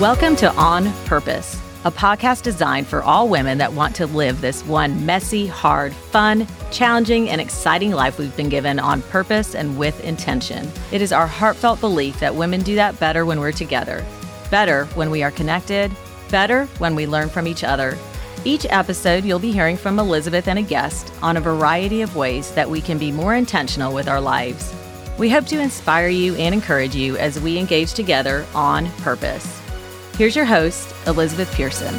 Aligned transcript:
Welcome 0.00 0.34
to 0.36 0.50
On 0.54 0.90
Purpose, 1.04 1.60
a 1.84 1.90
podcast 1.90 2.42
designed 2.42 2.86
for 2.86 3.02
all 3.02 3.28
women 3.28 3.58
that 3.58 3.74
want 3.74 3.94
to 3.96 4.06
live 4.06 4.40
this 4.40 4.64
one 4.64 5.04
messy, 5.04 5.46
hard, 5.46 5.92
fun, 5.92 6.46
challenging, 6.70 7.28
and 7.28 7.38
exciting 7.38 7.90
life 7.90 8.18
we've 8.18 8.34
been 8.34 8.48
given 8.48 8.78
on 8.78 9.02
purpose 9.02 9.54
and 9.54 9.78
with 9.78 10.02
intention. 10.02 10.72
It 10.90 11.02
is 11.02 11.12
our 11.12 11.26
heartfelt 11.26 11.80
belief 11.80 12.18
that 12.20 12.34
women 12.34 12.62
do 12.62 12.76
that 12.76 12.98
better 12.98 13.26
when 13.26 13.40
we're 13.40 13.52
together, 13.52 14.02
better 14.50 14.86
when 14.94 15.10
we 15.10 15.22
are 15.22 15.30
connected, 15.30 15.94
better 16.30 16.64
when 16.78 16.94
we 16.94 17.06
learn 17.06 17.28
from 17.28 17.46
each 17.46 17.62
other. 17.62 17.98
Each 18.46 18.64
episode, 18.70 19.22
you'll 19.22 19.38
be 19.38 19.52
hearing 19.52 19.76
from 19.76 19.98
Elizabeth 19.98 20.48
and 20.48 20.58
a 20.58 20.62
guest 20.62 21.12
on 21.20 21.36
a 21.36 21.42
variety 21.42 22.00
of 22.00 22.16
ways 22.16 22.52
that 22.54 22.70
we 22.70 22.80
can 22.80 22.96
be 22.96 23.12
more 23.12 23.34
intentional 23.34 23.92
with 23.92 24.08
our 24.08 24.22
lives. 24.22 24.74
We 25.18 25.28
hope 25.28 25.44
to 25.48 25.60
inspire 25.60 26.08
you 26.08 26.36
and 26.36 26.54
encourage 26.54 26.94
you 26.94 27.18
as 27.18 27.38
we 27.38 27.58
engage 27.58 27.92
together 27.92 28.46
on 28.54 28.90
purpose. 29.02 29.59
Here's 30.16 30.36
your 30.36 30.44
host, 30.44 30.94
Elizabeth 31.06 31.50
Pehrson. 31.52 31.98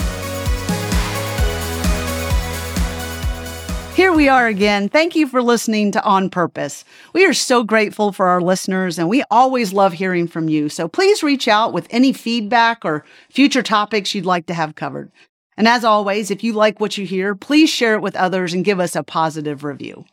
Here 3.96 4.14
we 4.14 4.30
are 4.30 4.48
again. 4.48 4.90
Thank 4.90 5.16
you 5.16 5.28
for 5.28 5.44
listening 5.44 5.92
to 5.92 6.04
On 6.04 6.30
Purpose. 6.30 6.86
We 7.14 7.26
are 7.26 7.34
so 7.34 7.64
grateful 7.64 8.12
for 8.12 8.28
our 8.28 8.42
listeners 8.42 8.98
and 8.98 9.10
we 9.10 9.24
always 9.30 9.74
love 9.74 9.94
hearing 9.94 10.28
from 10.28 10.50
you. 10.50 10.70
So 10.70 10.88
please 10.88 11.22
reach 11.22 11.48
out 11.48 11.74
with 11.74 11.88
any 11.92 12.14
feedback 12.14 12.86
or 12.86 13.06
future 13.30 13.62
topics 13.62 14.16
you'd 14.16 14.26
like 14.26 14.46
to 14.48 14.54
have 14.54 14.76
covered. 14.76 15.12
And 15.58 15.68
as 15.68 15.84
always, 15.84 16.32
if 16.32 16.44
you 16.44 16.54
like 16.54 16.80
what 16.80 16.98
you 16.98 17.06
hear, 17.06 17.36
please 17.36 17.70
share 17.70 17.94
it 17.96 18.02
with 18.02 18.16
others 18.16 18.54
and 18.54 18.66
give 18.66 18.80
us 18.80 18.96
a 18.96 19.04
positive 19.04 19.64
review. 19.64 20.06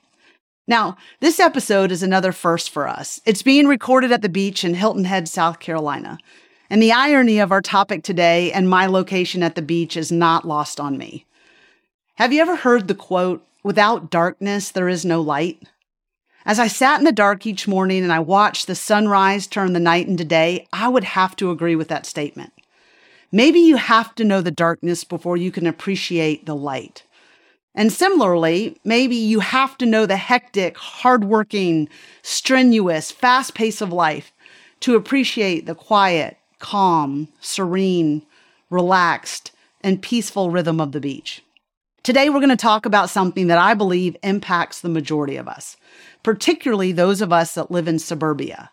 Now, 0.66 0.98
this 1.20 1.40
episode 1.40 1.90
is 1.90 2.02
another 2.02 2.32
first 2.32 2.68
for 2.68 2.86
us. 2.86 3.20
It's 3.24 3.42
being 3.42 3.66
recorded 3.66 4.12
at 4.12 4.20
the 4.20 4.28
beach 4.28 4.64
in 4.64 4.74
Hilton 4.74 5.04
Head, 5.04 5.28
South 5.28 5.60
Carolina. 5.60 6.18
And 6.70 6.82
the 6.82 6.92
irony 6.92 7.38
of 7.38 7.50
our 7.50 7.62
topic 7.62 8.02
today 8.02 8.52
and 8.52 8.68
my 8.68 8.86
location 8.86 9.42
at 9.42 9.54
the 9.54 9.62
beach 9.62 9.96
is 9.96 10.12
not 10.12 10.46
lost 10.46 10.78
on 10.78 10.98
me. 10.98 11.24
Have 12.16 12.32
you 12.32 12.40
ever 12.40 12.56
heard 12.56 12.88
the 12.88 12.94
quote, 12.94 13.46
without 13.62 14.10
darkness, 14.10 14.70
there 14.70 14.88
is 14.88 15.04
no 15.04 15.20
light? 15.20 15.62
As 16.44 16.58
I 16.58 16.66
sat 16.66 16.98
in 16.98 17.04
the 17.04 17.12
dark 17.12 17.46
each 17.46 17.68
morning 17.68 18.02
and 18.02 18.12
I 18.12 18.20
watched 18.20 18.66
the 18.66 18.74
sunrise 18.74 19.46
turn 19.46 19.74
the 19.74 19.80
night 19.80 20.08
into 20.08 20.24
day, 20.24 20.66
I 20.72 20.88
would 20.88 21.04
have 21.04 21.36
to 21.36 21.50
agree 21.50 21.76
with 21.76 21.88
that 21.88 22.06
statement. 22.06 22.52
Maybe 23.30 23.60
you 23.60 23.76
have 23.76 24.14
to 24.14 24.24
know 24.24 24.40
the 24.40 24.50
darkness 24.50 25.04
before 25.04 25.36
you 25.36 25.50
can 25.50 25.66
appreciate 25.66 26.46
the 26.46 26.56
light. 26.56 27.04
And 27.74 27.92
similarly, 27.92 28.78
maybe 28.84 29.14
you 29.14 29.40
have 29.40 29.76
to 29.78 29.86
know 29.86 30.06
the 30.06 30.16
hectic, 30.16 30.78
hardworking, 30.78 31.90
strenuous, 32.22 33.10
fast 33.10 33.54
pace 33.54 33.82
of 33.82 33.92
life 33.92 34.32
to 34.80 34.96
appreciate 34.96 35.66
the 35.66 35.74
quiet, 35.74 36.37
calm, 36.58 37.28
serene, 37.40 38.24
relaxed, 38.70 39.52
and 39.80 40.02
peaceful 40.02 40.50
rhythm 40.50 40.80
of 40.80 40.92
the 40.92 41.00
beach. 41.00 41.42
Today, 42.02 42.28
we're 42.28 42.40
going 42.40 42.48
to 42.48 42.56
talk 42.56 42.86
about 42.86 43.10
something 43.10 43.48
that 43.48 43.58
I 43.58 43.74
believe 43.74 44.16
impacts 44.22 44.80
the 44.80 44.88
majority 44.88 45.36
of 45.36 45.48
us, 45.48 45.76
particularly 46.22 46.92
those 46.92 47.20
of 47.20 47.32
us 47.32 47.54
that 47.54 47.70
live 47.70 47.88
in 47.88 47.98
suburbia. 47.98 48.70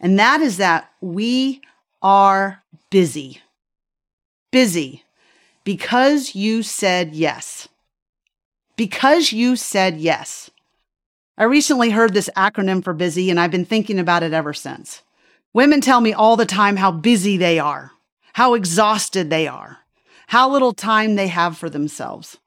And 0.00 0.18
that 0.18 0.40
is 0.40 0.56
that 0.56 0.90
we 1.00 1.62
are 2.02 2.62
busy. 2.90 3.40
Busy 4.50 5.04
because 5.64 6.34
you 6.34 6.62
said 6.62 7.14
yes. 7.14 7.68
Because 8.76 9.32
you 9.32 9.56
said 9.56 9.96
yes. 9.96 10.50
I 11.36 11.44
recently 11.44 11.90
heard 11.90 12.14
this 12.14 12.30
acronym 12.36 12.84
for 12.84 12.92
busy, 12.92 13.30
and 13.30 13.40
I've 13.40 13.50
been 13.50 13.64
thinking 13.64 13.98
about 13.98 14.22
it 14.22 14.32
ever 14.32 14.52
since. 14.52 15.02
Women 15.54 15.80
tell 15.80 16.00
me 16.00 16.12
all 16.12 16.36
the 16.36 16.46
time 16.46 16.76
how 16.76 16.90
busy 16.90 17.36
they 17.36 17.60
are, 17.60 17.92
how 18.32 18.54
exhausted 18.54 19.30
they 19.30 19.46
are, 19.46 19.78
how 20.26 20.50
little 20.50 20.72
time 20.72 21.14
they 21.14 21.28
have 21.28 21.56
for 21.56 21.70
themselves. 21.70 22.38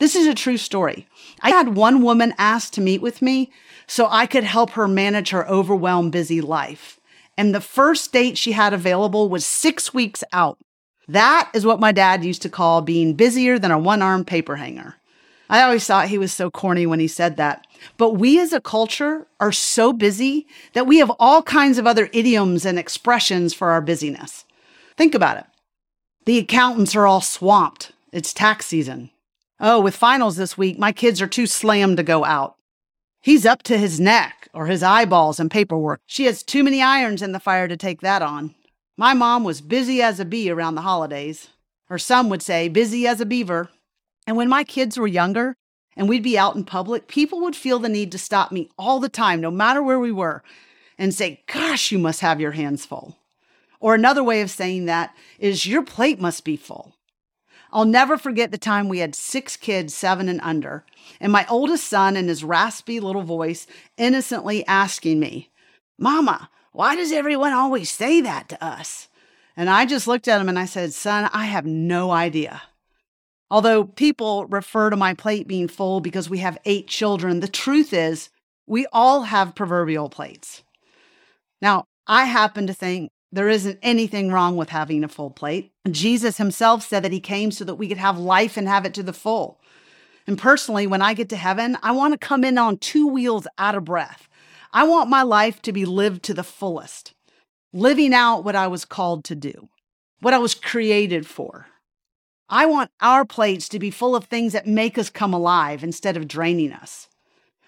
This 0.00 0.16
is 0.16 0.26
a 0.26 0.34
true 0.34 0.56
story. 0.56 1.06
I 1.42 1.50
had 1.50 1.76
one 1.76 2.02
woman 2.02 2.34
ask 2.38 2.72
to 2.72 2.80
meet 2.80 3.00
with 3.00 3.22
me 3.22 3.52
so 3.86 4.08
I 4.10 4.26
could 4.26 4.42
help 4.42 4.70
her 4.70 4.88
manage 4.88 5.30
her 5.30 5.48
overwhelmed, 5.48 6.10
busy 6.10 6.40
life. 6.40 6.98
And 7.38 7.54
the 7.54 7.60
first 7.60 8.12
date 8.12 8.36
she 8.36 8.50
had 8.50 8.72
available 8.72 9.28
was 9.28 9.46
six 9.46 9.94
weeks 9.94 10.24
out. 10.32 10.58
That 11.06 11.50
is 11.54 11.64
what 11.64 11.78
my 11.78 11.92
dad 11.92 12.24
used 12.24 12.42
to 12.42 12.48
call 12.48 12.82
being 12.82 13.14
busier 13.14 13.60
than 13.60 13.70
a 13.70 13.78
one 13.78 14.02
armed 14.02 14.26
paper 14.26 14.56
hanger. 14.56 14.96
I 15.50 15.62
always 15.62 15.84
thought 15.84 16.08
he 16.08 16.16
was 16.16 16.32
so 16.32 16.48
corny 16.48 16.86
when 16.86 17.00
he 17.00 17.08
said 17.08 17.36
that. 17.36 17.66
But 17.96 18.12
we 18.12 18.38
as 18.40 18.52
a 18.52 18.60
culture 18.60 19.26
are 19.40 19.50
so 19.50 19.92
busy 19.92 20.46
that 20.74 20.86
we 20.86 20.98
have 20.98 21.10
all 21.18 21.42
kinds 21.42 21.76
of 21.76 21.88
other 21.88 22.08
idioms 22.12 22.64
and 22.64 22.78
expressions 22.78 23.52
for 23.52 23.70
our 23.70 23.80
busyness. 23.80 24.44
Think 24.96 25.12
about 25.12 25.38
it. 25.38 25.44
The 26.24 26.38
accountants 26.38 26.94
are 26.94 27.06
all 27.06 27.20
swamped. 27.20 27.90
It's 28.12 28.32
tax 28.32 28.66
season. 28.66 29.10
Oh, 29.58 29.80
with 29.80 29.96
finals 29.96 30.36
this 30.36 30.56
week, 30.56 30.78
my 30.78 30.92
kids 30.92 31.20
are 31.20 31.26
too 31.26 31.46
slammed 31.46 31.96
to 31.96 32.04
go 32.04 32.24
out. 32.24 32.54
He's 33.20 33.44
up 33.44 33.64
to 33.64 33.76
his 33.76 33.98
neck 33.98 34.48
or 34.54 34.66
his 34.66 34.84
eyeballs 34.84 35.40
in 35.40 35.48
paperwork. 35.48 36.00
She 36.06 36.26
has 36.26 36.44
too 36.44 36.62
many 36.62 36.80
irons 36.80 37.22
in 37.22 37.32
the 37.32 37.40
fire 37.40 37.66
to 37.66 37.76
take 37.76 38.02
that 38.02 38.22
on. 38.22 38.54
My 38.96 39.14
mom 39.14 39.42
was 39.42 39.60
busy 39.60 40.00
as 40.00 40.20
a 40.20 40.24
bee 40.24 40.48
around 40.48 40.76
the 40.76 40.82
holidays, 40.82 41.48
or 41.88 41.98
some 41.98 42.28
would 42.28 42.40
say 42.40 42.68
busy 42.68 43.06
as 43.06 43.20
a 43.20 43.26
beaver. 43.26 43.68
And 44.30 44.36
when 44.36 44.48
my 44.48 44.62
kids 44.62 44.96
were 44.96 45.08
younger 45.08 45.56
and 45.96 46.08
we'd 46.08 46.22
be 46.22 46.38
out 46.38 46.54
in 46.54 46.62
public, 46.62 47.08
people 47.08 47.40
would 47.40 47.56
feel 47.56 47.80
the 47.80 47.88
need 47.88 48.12
to 48.12 48.16
stop 48.18 48.52
me 48.52 48.70
all 48.78 49.00
the 49.00 49.08
time, 49.08 49.40
no 49.40 49.50
matter 49.50 49.82
where 49.82 49.98
we 49.98 50.12
were, 50.12 50.44
and 50.96 51.12
say, 51.12 51.42
Gosh, 51.52 51.90
you 51.90 51.98
must 51.98 52.20
have 52.20 52.40
your 52.40 52.52
hands 52.52 52.86
full. 52.86 53.18
Or 53.80 53.92
another 53.92 54.22
way 54.22 54.40
of 54.40 54.48
saying 54.48 54.84
that 54.84 55.16
is, 55.40 55.66
Your 55.66 55.82
plate 55.82 56.20
must 56.20 56.44
be 56.44 56.56
full. 56.56 56.94
I'll 57.72 57.84
never 57.84 58.16
forget 58.16 58.52
the 58.52 58.56
time 58.56 58.88
we 58.88 59.00
had 59.00 59.16
six 59.16 59.56
kids, 59.56 59.94
seven 59.94 60.28
and 60.28 60.40
under, 60.42 60.84
and 61.20 61.32
my 61.32 61.44
oldest 61.48 61.88
son 61.88 62.16
in 62.16 62.28
his 62.28 62.44
raspy 62.44 63.00
little 63.00 63.24
voice 63.24 63.66
innocently 63.96 64.64
asking 64.68 65.18
me, 65.18 65.50
Mama, 65.98 66.50
why 66.70 66.94
does 66.94 67.10
everyone 67.10 67.52
always 67.52 67.90
say 67.90 68.20
that 68.20 68.48
to 68.50 68.64
us? 68.64 69.08
And 69.56 69.68
I 69.68 69.86
just 69.86 70.06
looked 70.06 70.28
at 70.28 70.40
him 70.40 70.48
and 70.48 70.56
I 70.56 70.66
said, 70.66 70.92
Son, 70.92 71.28
I 71.32 71.46
have 71.46 71.66
no 71.66 72.12
idea. 72.12 72.62
Although 73.50 73.84
people 73.84 74.46
refer 74.46 74.90
to 74.90 74.96
my 74.96 75.14
plate 75.14 75.48
being 75.48 75.68
full 75.68 76.00
because 76.00 76.30
we 76.30 76.38
have 76.38 76.58
eight 76.64 76.86
children, 76.86 77.40
the 77.40 77.48
truth 77.48 77.92
is 77.92 78.30
we 78.66 78.86
all 78.92 79.22
have 79.22 79.56
proverbial 79.56 80.08
plates. 80.08 80.62
Now, 81.60 81.84
I 82.06 82.24
happen 82.24 82.66
to 82.68 82.74
think 82.74 83.10
there 83.32 83.48
isn't 83.48 83.78
anything 83.82 84.30
wrong 84.30 84.56
with 84.56 84.70
having 84.70 85.04
a 85.04 85.08
full 85.08 85.30
plate. 85.30 85.72
Jesus 85.90 86.38
himself 86.38 86.86
said 86.86 87.02
that 87.02 87.12
he 87.12 87.20
came 87.20 87.50
so 87.50 87.64
that 87.64 87.76
we 87.76 87.88
could 87.88 87.98
have 87.98 88.18
life 88.18 88.56
and 88.56 88.68
have 88.68 88.84
it 88.84 88.94
to 88.94 89.02
the 89.02 89.12
full. 89.12 89.60
And 90.26 90.38
personally, 90.38 90.86
when 90.86 91.02
I 91.02 91.14
get 91.14 91.28
to 91.30 91.36
heaven, 91.36 91.76
I 91.82 91.92
want 91.92 92.12
to 92.12 92.18
come 92.18 92.44
in 92.44 92.58
on 92.58 92.78
two 92.78 93.06
wheels 93.06 93.46
out 93.58 93.74
of 93.74 93.84
breath. 93.84 94.28
I 94.72 94.84
want 94.84 95.10
my 95.10 95.22
life 95.22 95.60
to 95.62 95.72
be 95.72 95.84
lived 95.84 96.22
to 96.24 96.34
the 96.34 96.44
fullest, 96.44 97.14
living 97.72 98.14
out 98.14 98.44
what 98.44 98.54
I 98.54 98.68
was 98.68 98.84
called 98.84 99.24
to 99.24 99.34
do, 99.34 99.68
what 100.20 100.34
I 100.34 100.38
was 100.38 100.54
created 100.54 101.26
for. 101.26 101.66
I 102.52 102.66
want 102.66 102.90
our 103.00 103.24
plates 103.24 103.68
to 103.68 103.78
be 103.78 103.92
full 103.92 104.16
of 104.16 104.24
things 104.24 104.52
that 104.54 104.66
make 104.66 104.98
us 104.98 105.08
come 105.08 105.32
alive 105.32 105.84
instead 105.84 106.16
of 106.16 106.26
draining 106.26 106.72
us, 106.72 107.08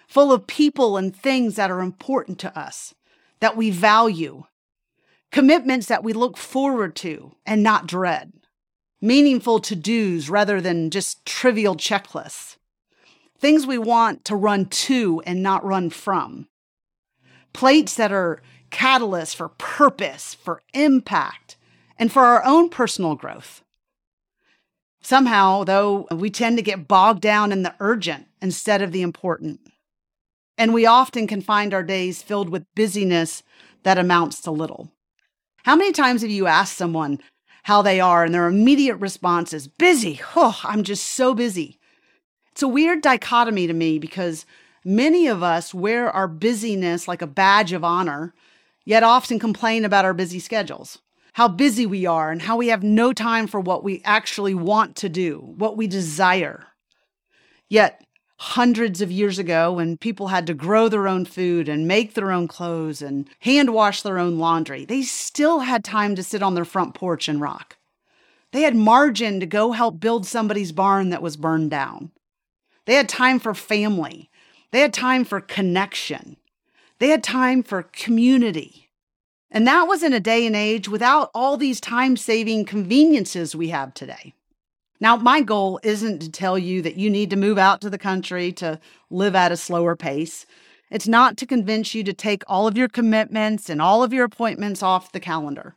full 0.08 0.32
of 0.32 0.48
people 0.48 0.96
and 0.96 1.14
things 1.14 1.54
that 1.54 1.70
are 1.70 1.80
important 1.80 2.40
to 2.40 2.58
us, 2.58 2.92
that 3.38 3.56
we 3.56 3.70
value, 3.70 4.42
commitments 5.30 5.86
that 5.86 6.02
we 6.02 6.12
look 6.12 6.36
forward 6.36 6.96
to 6.96 7.36
and 7.46 7.62
not 7.62 7.86
dread, 7.86 8.32
meaningful 9.00 9.60
to 9.60 9.76
dos 9.76 10.28
rather 10.28 10.60
than 10.60 10.90
just 10.90 11.24
trivial 11.24 11.76
checklists, 11.76 12.56
things 13.38 13.64
we 13.64 13.78
want 13.78 14.24
to 14.24 14.34
run 14.34 14.66
to 14.66 15.22
and 15.24 15.44
not 15.44 15.64
run 15.64 15.90
from, 15.90 16.48
plates 17.52 17.94
that 17.94 18.10
are 18.10 18.42
catalysts 18.72 19.36
for 19.36 19.48
purpose, 19.48 20.34
for 20.34 20.60
impact, 20.74 21.56
and 22.00 22.10
for 22.10 22.24
our 22.24 22.44
own 22.44 22.68
personal 22.68 23.14
growth. 23.14 23.62
Somehow, 25.02 25.64
though, 25.64 26.06
we 26.12 26.30
tend 26.30 26.56
to 26.56 26.62
get 26.62 26.86
bogged 26.86 27.20
down 27.20 27.50
in 27.50 27.64
the 27.64 27.74
urgent 27.80 28.28
instead 28.40 28.80
of 28.80 28.92
the 28.92 29.02
important. 29.02 29.60
And 30.56 30.72
we 30.72 30.86
often 30.86 31.26
can 31.26 31.42
find 31.42 31.74
our 31.74 31.82
days 31.82 32.22
filled 32.22 32.48
with 32.48 32.72
busyness 32.76 33.42
that 33.82 33.98
amounts 33.98 34.40
to 34.42 34.52
little. 34.52 34.92
How 35.64 35.74
many 35.74 35.92
times 35.92 36.22
have 36.22 36.30
you 36.30 36.46
asked 36.46 36.76
someone 36.76 37.18
how 37.64 37.82
they 37.82 38.00
are 38.00 38.24
and 38.24 38.32
their 38.32 38.46
immediate 38.46 38.96
response 38.96 39.52
is 39.52 39.66
busy? 39.66 40.20
Oh, 40.36 40.60
I'm 40.62 40.84
just 40.84 41.04
so 41.04 41.34
busy. 41.34 41.78
It's 42.52 42.62
a 42.62 42.68
weird 42.68 43.02
dichotomy 43.02 43.66
to 43.66 43.72
me 43.72 43.98
because 43.98 44.46
many 44.84 45.26
of 45.26 45.42
us 45.42 45.74
wear 45.74 46.10
our 46.10 46.28
busyness 46.28 47.08
like 47.08 47.22
a 47.22 47.26
badge 47.26 47.72
of 47.72 47.82
honor, 47.82 48.34
yet 48.84 49.02
often 49.02 49.38
complain 49.38 49.84
about 49.84 50.04
our 50.04 50.14
busy 50.14 50.38
schedules 50.38 50.98
how 51.32 51.48
busy 51.48 51.86
we 51.86 52.06
are 52.06 52.30
and 52.30 52.42
how 52.42 52.56
we 52.56 52.68
have 52.68 52.82
no 52.82 53.12
time 53.12 53.46
for 53.46 53.60
what 53.60 53.82
we 53.82 54.02
actually 54.04 54.54
want 54.54 54.96
to 54.96 55.08
do, 55.08 55.54
what 55.56 55.76
we 55.76 55.86
desire. 55.86 56.66
Yet, 57.68 58.04
hundreds 58.38 59.00
of 59.00 59.10
years 59.10 59.38
ago 59.38 59.72
when 59.72 59.96
people 59.96 60.28
had 60.28 60.46
to 60.48 60.54
grow 60.54 60.88
their 60.88 61.06
own 61.06 61.24
food 61.24 61.68
and 61.68 61.86
make 61.86 62.14
their 62.14 62.32
own 62.32 62.48
clothes 62.48 63.00
and 63.00 63.28
hand 63.40 63.72
wash 63.72 64.02
their 64.02 64.18
own 64.18 64.38
laundry, 64.38 64.84
they 64.84 65.02
still 65.02 65.60
had 65.60 65.84
time 65.84 66.16
to 66.16 66.22
sit 66.22 66.42
on 66.42 66.54
their 66.54 66.64
front 66.64 66.92
porch 66.92 67.28
and 67.28 67.40
rock. 67.40 67.76
They 68.50 68.62
had 68.62 68.76
margin 68.76 69.40
to 69.40 69.46
go 69.46 69.72
help 69.72 70.00
build 70.00 70.26
somebody's 70.26 70.72
barn 70.72 71.10
that 71.10 71.22
was 71.22 71.36
burned 71.36 71.70
down. 71.70 72.10
They 72.84 72.94
had 72.94 73.08
time 73.08 73.38
for 73.38 73.54
family. 73.54 74.28
They 74.72 74.80
had 74.80 74.92
time 74.92 75.24
for 75.24 75.40
connection. 75.40 76.36
They 76.98 77.08
had 77.08 77.22
time 77.22 77.62
for 77.62 77.84
community. 77.84 78.81
And 79.54 79.66
that 79.66 79.86
was 79.86 80.02
in 80.02 80.14
a 80.14 80.20
day 80.20 80.46
and 80.46 80.56
age 80.56 80.88
without 80.88 81.30
all 81.34 81.58
these 81.58 81.78
time 81.78 82.16
saving 82.16 82.64
conveniences 82.64 83.54
we 83.54 83.68
have 83.68 83.92
today. 83.92 84.32
Now, 84.98 85.16
my 85.16 85.42
goal 85.42 85.78
isn't 85.82 86.20
to 86.20 86.30
tell 86.30 86.58
you 86.58 86.80
that 86.80 86.96
you 86.96 87.10
need 87.10 87.28
to 87.30 87.36
move 87.36 87.58
out 87.58 87.82
to 87.82 87.90
the 87.90 87.98
country 87.98 88.50
to 88.52 88.80
live 89.10 89.34
at 89.34 89.52
a 89.52 89.56
slower 89.58 89.94
pace. 89.94 90.46
It's 90.90 91.06
not 91.06 91.36
to 91.36 91.46
convince 91.46 91.94
you 91.94 92.02
to 92.04 92.14
take 92.14 92.44
all 92.46 92.66
of 92.66 92.78
your 92.78 92.88
commitments 92.88 93.68
and 93.68 93.82
all 93.82 94.02
of 94.02 94.12
your 94.12 94.24
appointments 94.24 94.82
off 94.82 95.12
the 95.12 95.20
calendar. 95.20 95.74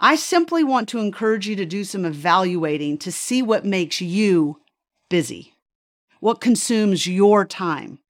I 0.00 0.16
simply 0.16 0.64
want 0.64 0.88
to 0.88 0.98
encourage 0.98 1.46
you 1.46 1.54
to 1.54 1.66
do 1.66 1.84
some 1.84 2.04
evaluating 2.04 2.98
to 2.98 3.12
see 3.12 3.42
what 3.42 3.64
makes 3.64 4.00
you 4.00 4.60
busy, 5.08 5.54
what 6.18 6.40
consumes 6.40 7.06
your 7.06 7.44
time, 7.44 8.00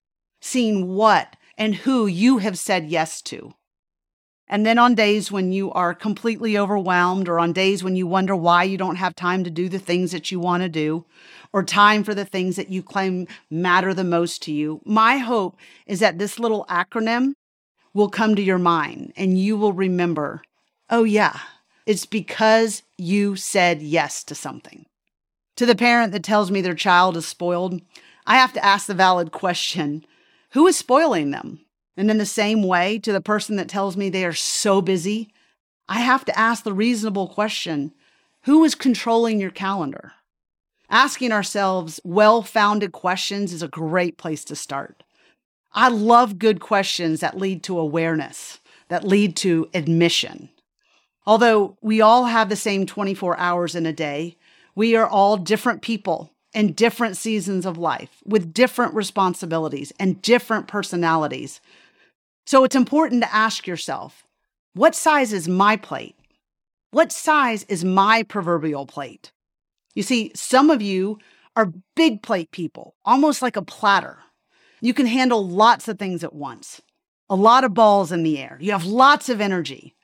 seeing 0.41 0.95
what 0.95 1.37
and 1.59 1.75
who 1.75 2.07
you 2.07 2.39
have 2.39 2.59
said 2.59 2.87
yes 2.87 3.21
to. 3.23 3.53
And 4.55 4.65
then 4.65 4.79
on 4.79 4.95
days 4.95 5.33
when 5.33 5.51
you 5.51 5.73
are 5.73 5.93
completely 5.97 6.57
overwhelmed, 6.57 7.29
or 7.29 7.41
on 7.41 7.53
days 7.53 7.83
when 7.83 7.97
you 7.97 8.07
wonder 8.07 8.37
why 8.37 8.63
you 8.63 8.79
don't 8.79 8.95
have 8.95 9.17
time 9.17 9.43
to 9.43 9.51
do 9.51 9.69
the 9.69 9.81
things 9.81 10.13
that 10.13 10.31
you 10.31 10.39
want 10.39 10.63
to 10.63 10.69
do, 10.69 11.05
or 11.53 11.65
time 11.65 12.05
for 12.05 12.15
the 12.15 12.25
things 12.25 12.55
that 12.55 12.69
you 12.69 12.81
claim 12.81 13.27
matter 13.51 13.93
the 13.93 14.05
most 14.05 14.45
to 14.45 14.53
you, 14.53 14.81
my 14.85 15.17
hope 15.17 15.57
is 15.89 15.99
that 15.99 16.19
this 16.19 16.39
little 16.39 16.67
acronym 16.71 17.33
will 17.95 18.09
come 18.09 18.37
to 18.37 18.43
your 18.43 18.61
mind 18.61 19.13
and 19.17 19.41
you 19.41 19.57
will 19.57 19.73
remember 19.73 20.41
oh, 20.89 21.03
yeah, 21.03 21.41
it's 21.85 22.07
because 22.07 22.85
you 22.97 23.35
said 23.35 23.83
yes 23.83 24.23
to 24.23 24.37
something. 24.37 24.87
To 25.57 25.67
the 25.67 25.75
parent 25.75 26.13
that 26.13 26.23
tells 26.23 26.53
me 26.53 26.61
their 26.61 26.75
child 26.75 27.17
is 27.17 27.27
spoiled, 27.27 27.81
I 28.25 28.37
have 28.37 28.53
to 28.53 28.65
ask 28.65 28.87
the 28.87 28.95
valid 28.95 29.33
question 29.33 30.07
who 30.51 30.69
is 30.69 30.79
spoiling 30.79 31.33
them? 31.33 31.59
And 31.97 32.11
in 32.11 32.19
the 32.19 32.27
same 32.27 32.63
way, 32.63 32.99
to 33.01 33.13
the 33.13 33.21
person 33.21 33.57
that 33.57 33.69
tells 33.69 33.97
me 33.97 34.09
they 34.09 34.25
are 34.25 34.33
so 34.33 34.83
busy, 34.83 35.33
I 35.89 36.01
have 36.01 36.25
to 36.25 36.39
ask 36.39 36.65
the 36.65 36.73
reasonable 36.73 37.29
question 37.29 37.93
who 38.45 38.63
is 38.65 38.75
controlling 38.75 39.41
your 39.41 39.51
calendar? 39.51 40.13
Asking 40.91 41.33
ourselves 41.33 41.99
well 42.05 42.43
founded 42.43 42.93
questions 42.93 43.53
is 43.55 43.63
a 43.63 43.69
great 43.69 44.19
place 44.19 44.45
to 44.45 44.57
start. 44.57 45.03
I 45.73 45.89
love 45.89 46.39
good 46.39 46.61
questions 46.61 47.21
that 47.21 47.39
lead 47.39 47.63
to 47.65 47.79
awareness, 47.79 48.61
that 48.89 49.03
lead 49.03 49.35
to 49.39 49.71
admission. 49.73 50.51
Although 51.27 51.79
we 51.81 52.01
all 52.01 52.27
have 52.27 52.49
the 52.49 52.57
same 52.57 52.85
24 52.85 53.39
hours 53.39 53.75
in 53.75 53.87
a 53.87 53.93
day, 53.93 54.37
we 54.75 54.95
are 54.95 55.09
all 55.09 55.37
different 55.37 55.81
people 55.81 56.31
in 56.53 56.73
different 56.73 57.17
seasons 57.17 57.67
of 57.67 57.79
life 57.79 58.23
with 58.25 58.53
different 58.53 58.95
responsibilities 58.95 59.93
and 59.99 60.23
different 60.23 60.69
personalities. 60.69 61.61
So 62.47 62.65
it's 62.65 62.77
important 62.77 63.23
to 63.23 63.35
ask 63.35 63.67
yourself 63.67 64.27
what 64.75 64.95
size 64.95 65.33
is 65.33 65.49
my 65.49 65.77
plate? 65.77 66.17
What 66.91 67.13
size 67.13 67.65
is 67.65 67.85
my 67.85 68.23
proverbial 68.23 68.87
plate? 68.87 69.33
You 69.95 70.03
see, 70.03 70.33
some 70.35 70.71
of 70.71 70.83
you 70.83 71.19
are 71.57 71.73
big 71.95 72.23
plate 72.23 72.51
people, 72.51 72.95
almost 73.05 73.41
like 73.41 73.57
a 73.57 73.63
platter. 73.63 74.19
You 74.81 74.93
can 74.93 75.07
handle 75.07 75.47
lots 75.47 75.89
of 75.89 75.99
things 75.99 76.25
at 76.25 76.35
once, 76.35 76.83
a 77.31 77.37
lot 77.37 77.65
of 77.65 77.75
balls 77.75 78.13
in 78.13 78.23
the 78.23 78.39
air. 78.39 78.59
You 78.61 78.73
have 78.73 78.85
lots 78.85 79.29
of 79.29 79.41
energy. 79.41 79.95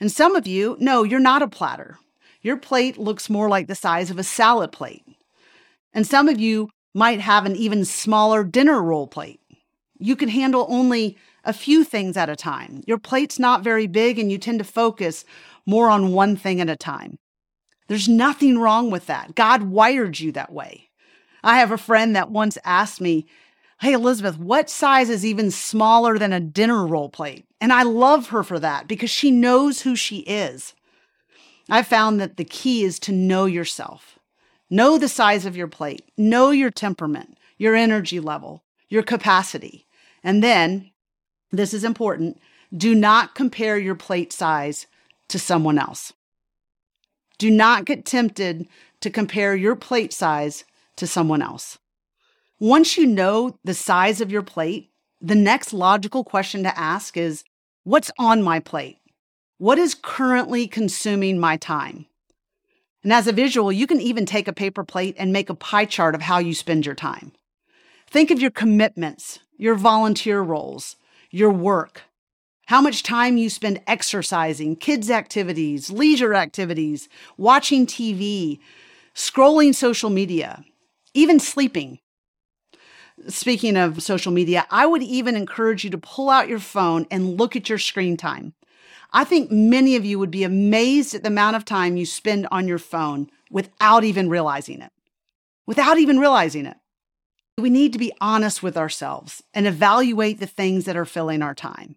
And 0.00 0.10
some 0.10 0.34
of 0.34 0.46
you, 0.46 0.76
no, 0.80 1.04
you're 1.04 1.20
not 1.20 1.42
a 1.42 1.48
platter. 1.48 1.98
Your 2.42 2.56
plate 2.56 2.98
looks 2.98 3.30
more 3.30 3.48
like 3.48 3.66
the 3.66 3.74
size 3.74 4.10
of 4.10 4.18
a 4.18 4.24
salad 4.24 4.72
plate. 4.72 5.04
And 5.92 6.06
some 6.06 6.28
of 6.28 6.40
you 6.40 6.70
might 6.94 7.20
have 7.20 7.46
an 7.46 7.56
even 7.56 7.84
smaller 7.84 8.44
dinner 8.44 8.82
roll 8.82 9.06
plate. 9.06 9.40
You 9.98 10.16
can 10.16 10.28
handle 10.28 10.66
only 10.68 11.16
a 11.46 11.52
few 11.52 11.84
things 11.84 12.16
at 12.16 12.28
a 12.28 12.36
time. 12.36 12.82
Your 12.86 12.98
plate's 12.98 13.38
not 13.38 13.62
very 13.62 13.86
big 13.86 14.18
and 14.18 14.30
you 14.30 14.36
tend 14.36 14.58
to 14.58 14.64
focus 14.64 15.24
more 15.64 15.88
on 15.88 16.12
one 16.12 16.36
thing 16.36 16.60
at 16.60 16.68
a 16.68 16.76
time. 16.76 17.18
There's 17.88 18.08
nothing 18.08 18.58
wrong 18.58 18.90
with 18.90 19.06
that. 19.06 19.34
God 19.34 19.62
wired 19.62 20.18
you 20.18 20.32
that 20.32 20.52
way. 20.52 20.90
I 21.44 21.58
have 21.58 21.70
a 21.70 21.78
friend 21.78 22.14
that 22.16 22.30
once 22.30 22.58
asked 22.64 23.00
me, 23.00 23.26
Hey, 23.80 23.92
Elizabeth, 23.92 24.38
what 24.38 24.70
size 24.70 25.10
is 25.10 25.24
even 25.24 25.50
smaller 25.50 26.18
than 26.18 26.32
a 26.32 26.40
dinner 26.40 26.86
roll 26.86 27.10
plate? 27.10 27.44
And 27.60 27.72
I 27.72 27.82
love 27.82 28.28
her 28.28 28.42
for 28.42 28.58
that 28.58 28.88
because 28.88 29.10
she 29.10 29.30
knows 29.30 29.82
who 29.82 29.94
she 29.94 30.20
is. 30.20 30.74
I 31.68 31.82
found 31.82 32.18
that 32.18 32.38
the 32.38 32.44
key 32.44 32.84
is 32.84 32.98
to 33.00 33.12
know 33.12 33.44
yourself. 33.44 34.18
Know 34.70 34.98
the 34.98 35.08
size 35.08 35.44
of 35.44 35.56
your 35.56 35.68
plate, 35.68 36.02
know 36.16 36.50
your 36.50 36.70
temperament, 36.70 37.38
your 37.58 37.76
energy 37.76 38.18
level, 38.18 38.64
your 38.88 39.02
capacity. 39.02 39.86
And 40.24 40.42
then 40.42 40.90
this 41.58 41.74
is 41.74 41.84
important. 41.84 42.40
Do 42.76 42.94
not 42.94 43.34
compare 43.34 43.78
your 43.78 43.94
plate 43.94 44.32
size 44.32 44.86
to 45.28 45.38
someone 45.38 45.78
else. 45.78 46.12
Do 47.38 47.50
not 47.50 47.84
get 47.84 48.04
tempted 48.04 48.66
to 49.00 49.10
compare 49.10 49.54
your 49.54 49.76
plate 49.76 50.12
size 50.12 50.64
to 50.96 51.06
someone 51.06 51.42
else. 51.42 51.78
Once 52.58 52.96
you 52.96 53.06
know 53.06 53.58
the 53.64 53.74
size 53.74 54.20
of 54.20 54.32
your 54.32 54.42
plate, 54.42 54.90
the 55.20 55.34
next 55.34 55.72
logical 55.72 56.24
question 56.24 56.62
to 56.62 56.78
ask 56.78 57.16
is 57.16 57.44
What's 57.84 58.10
on 58.18 58.42
my 58.42 58.58
plate? 58.58 58.98
What 59.58 59.78
is 59.78 59.94
currently 59.94 60.66
consuming 60.66 61.38
my 61.38 61.56
time? 61.56 62.06
And 63.04 63.12
as 63.12 63.28
a 63.28 63.32
visual, 63.32 63.70
you 63.70 63.86
can 63.86 64.00
even 64.00 64.26
take 64.26 64.48
a 64.48 64.52
paper 64.52 64.82
plate 64.82 65.14
and 65.16 65.32
make 65.32 65.48
a 65.48 65.54
pie 65.54 65.84
chart 65.84 66.16
of 66.16 66.22
how 66.22 66.38
you 66.38 66.52
spend 66.52 66.84
your 66.84 66.96
time. 66.96 67.32
Think 68.10 68.32
of 68.32 68.40
your 68.40 68.50
commitments, 68.50 69.38
your 69.56 69.76
volunteer 69.76 70.40
roles, 70.40 70.96
your 71.30 71.50
work, 71.50 72.02
how 72.66 72.80
much 72.80 73.02
time 73.02 73.36
you 73.36 73.48
spend 73.48 73.80
exercising, 73.86 74.76
kids' 74.76 75.10
activities, 75.10 75.90
leisure 75.90 76.34
activities, 76.34 77.08
watching 77.36 77.86
TV, 77.86 78.58
scrolling 79.14 79.74
social 79.74 80.10
media, 80.10 80.64
even 81.14 81.40
sleeping. 81.40 81.98
Speaking 83.28 83.76
of 83.76 84.02
social 84.02 84.32
media, 84.32 84.66
I 84.70 84.86
would 84.86 85.02
even 85.02 85.36
encourage 85.36 85.84
you 85.84 85.90
to 85.90 85.98
pull 85.98 86.28
out 86.28 86.48
your 86.48 86.58
phone 86.58 87.06
and 87.10 87.38
look 87.38 87.56
at 87.56 87.68
your 87.68 87.78
screen 87.78 88.16
time. 88.16 88.54
I 89.12 89.24
think 89.24 89.50
many 89.50 89.96
of 89.96 90.04
you 90.04 90.18
would 90.18 90.30
be 90.30 90.44
amazed 90.44 91.14
at 91.14 91.22
the 91.22 91.28
amount 91.28 91.56
of 91.56 91.64
time 91.64 91.96
you 91.96 92.04
spend 92.04 92.46
on 92.50 92.68
your 92.68 92.78
phone 92.78 93.30
without 93.50 94.04
even 94.04 94.28
realizing 94.28 94.82
it. 94.82 94.92
Without 95.66 95.98
even 95.98 96.18
realizing 96.18 96.66
it. 96.66 96.76
We 97.58 97.70
need 97.70 97.94
to 97.94 97.98
be 97.98 98.12
honest 98.20 98.62
with 98.62 98.76
ourselves 98.76 99.42
and 99.54 99.66
evaluate 99.66 100.40
the 100.40 100.46
things 100.46 100.84
that 100.84 100.96
are 100.96 101.06
filling 101.06 101.40
our 101.40 101.54
time. 101.54 101.96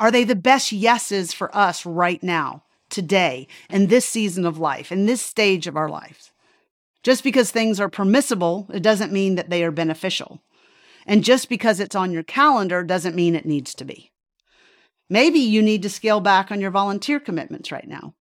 Are 0.00 0.10
they 0.10 0.24
the 0.24 0.34
best 0.34 0.72
yeses 0.72 1.32
for 1.32 1.54
us 1.56 1.86
right 1.86 2.20
now, 2.24 2.64
today, 2.90 3.46
in 3.70 3.86
this 3.86 4.04
season 4.04 4.44
of 4.44 4.58
life, 4.58 4.90
in 4.90 5.06
this 5.06 5.22
stage 5.22 5.68
of 5.68 5.76
our 5.76 5.88
lives? 5.88 6.32
Just 7.04 7.22
because 7.22 7.52
things 7.52 7.78
are 7.78 7.88
permissible, 7.88 8.68
it 8.74 8.82
doesn't 8.82 9.12
mean 9.12 9.36
that 9.36 9.48
they 9.48 9.62
are 9.62 9.70
beneficial. 9.70 10.42
And 11.06 11.22
just 11.22 11.48
because 11.48 11.78
it's 11.78 11.94
on 11.94 12.10
your 12.10 12.24
calendar 12.24 12.82
doesn't 12.82 13.14
mean 13.14 13.36
it 13.36 13.46
needs 13.46 13.76
to 13.76 13.84
be. 13.84 14.10
Maybe 15.08 15.38
you 15.38 15.62
need 15.62 15.82
to 15.82 15.88
scale 15.88 16.18
back 16.18 16.50
on 16.50 16.60
your 16.60 16.72
volunteer 16.72 17.20
commitments 17.20 17.70
right 17.70 17.86
now. 17.86 18.14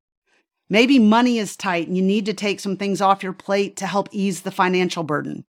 Maybe 0.69 0.99
money 0.99 1.39
is 1.39 1.57
tight 1.57 1.87
and 1.87 1.97
you 1.97 2.03
need 2.03 2.27
to 2.27 2.33
take 2.33 2.59
some 2.59 2.77
things 2.77 3.01
off 3.01 3.23
your 3.23 3.33
plate 3.33 3.75
to 3.77 3.87
help 3.87 4.07
ease 4.11 4.41
the 4.41 4.51
financial 4.51 5.01
burden. 5.01 5.45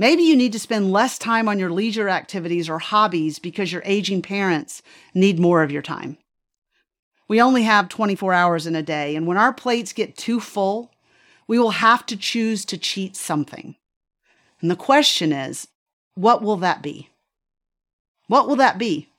Maybe 0.00 0.22
you 0.22 0.34
need 0.34 0.52
to 0.52 0.58
spend 0.58 0.90
less 0.90 1.18
time 1.18 1.46
on 1.46 1.58
your 1.58 1.68
leisure 1.70 2.08
activities 2.08 2.70
or 2.70 2.78
hobbies 2.78 3.38
because 3.38 3.70
your 3.70 3.82
aging 3.84 4.22
parents 4.22 4.80
need 5.12 5.38
more 5.38 5.62
of 5.62 5.70
your 5.70 5.82
time. 5.82 6.16
We 7.28 7.38
only 7.38 7.64
have 7.64 7.90
24 7.90 8.32
hours 8.32 8.66
in 8.66 8.74
a 8.74 8.82
day, 8.82 9.14
and 9.14 9.26
when 9.26 9.36
our 9.36 9.52
plates 9.52 9.92
get 9.92 10.16
too 10.16 10.40
full, 10.40 10.90
we 11.46 11.58
will 11.58 11.72
have 11.72 12.06
to 12.06 12.16
choose 12.16 12.64
to 12.64 12.78
cheat 12.78 13.14
something. 13.14 13.76
And 14.62 14.70
the 14.70 14.74
question 14.74 15.34
is, 15.34 15.68
what 16.14 16.40
will 16.40 16.56
that 16.56 16.80
be? 16.80 17.10
What 18.26 18.48
will 18.48 18.56
that 18.56 18.78
be? 18.78 19.10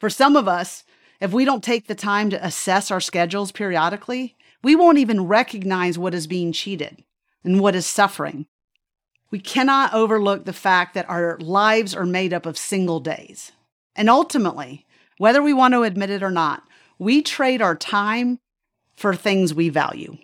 For 0.00 0.08
some 0.08 0.34
of 0.34 0.48
us, 0.48 0.84
if 1.20 1.34
we 1.34 1.44
don't 1.44 1.62
take 1.62 1.88
the 1.88 1.94
time 1.94 2.30
to 2.30 2.42
assess 2.42 2.90
our 2.90 3.02
schedules 3.02 3.52
periodically, 3.52 4.34
we 4.64 4.76
won't 4.76 4.96
even 4.96 5.26
recognize 5.26 5.98
what 5.98 6.14
is 6.14 6.26
being 6.26 6.52
cheated 6.52 7.04
and 7.44 7.60
what 7.60 7.74
is 7.74 7.84
suffering. 7.84 8.46
We 9.30 9.38
cannot 9.40 9.92
overlook 9.92 10.44
the 10.44 10.52
fact 10.52 10.94
that 10.94 11.08
our 11.08 11.38
lives 11.38 11.94
are 11.94 12.06
made 12.06 12.32
up 12.32 12.46
of 12.46 12.56
single 12.56 13.00
days. 13.00 13.52
And 13.94 14.08
ultimately, 14.08 14.86
whether 15.18 15.42
we 15.42 15.52
want 15.52 15.74
to 15.74 15.82
admit 15.82 16.10
it 16.10 16.22
or 16.22 16.30
not, 16.30 16.62
we 16.98 17.22
trade 17.22 17.60
our 17.60 17.74
time 17.74 18.38
for 18.94 19.14
things 19.14 19.52
we 19.52 19.68
value. 19.68 20.16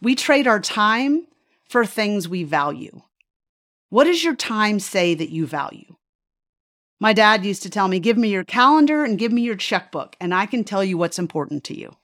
We 0.00 0.14
trade 0.14 0.46
our 0.46 0.60
time 0.60 1.26
for 1.68 1.84
things 1.84 2.28
we 2.28 2.44
value. 2.44 3.02
What 3.88 4.04
does 4.04 4.22
your 4.22 4.36
time 4.36 4.78
say 4.80 5.14
that 5.14 5.30
you 5.30 5.46
value? 5.46 5.96
My 7.00 7.12
dad 7.12 7.44
used 7.44 7.62
to 7.62 7.70
tell 7.70 7.88
me, 7.88 7.98
give 7.98 8.18
me 8.18 8.28
your 8.28 8.44
calendar 8.44 9.04
and 9.04 9.18
give 9.18 9.32
me 9.32 9.42
your 9.42 9.56
checkbook, 9.56 10.16
and 10.20 10.34
I 10.34 10.46
can 10.46 10.64
tell 10.64 10.84
you 10.84 10.98
what's 10.98 11.18
important 11.18 11.64
to 11.64 11.78
you. 11.78 11.96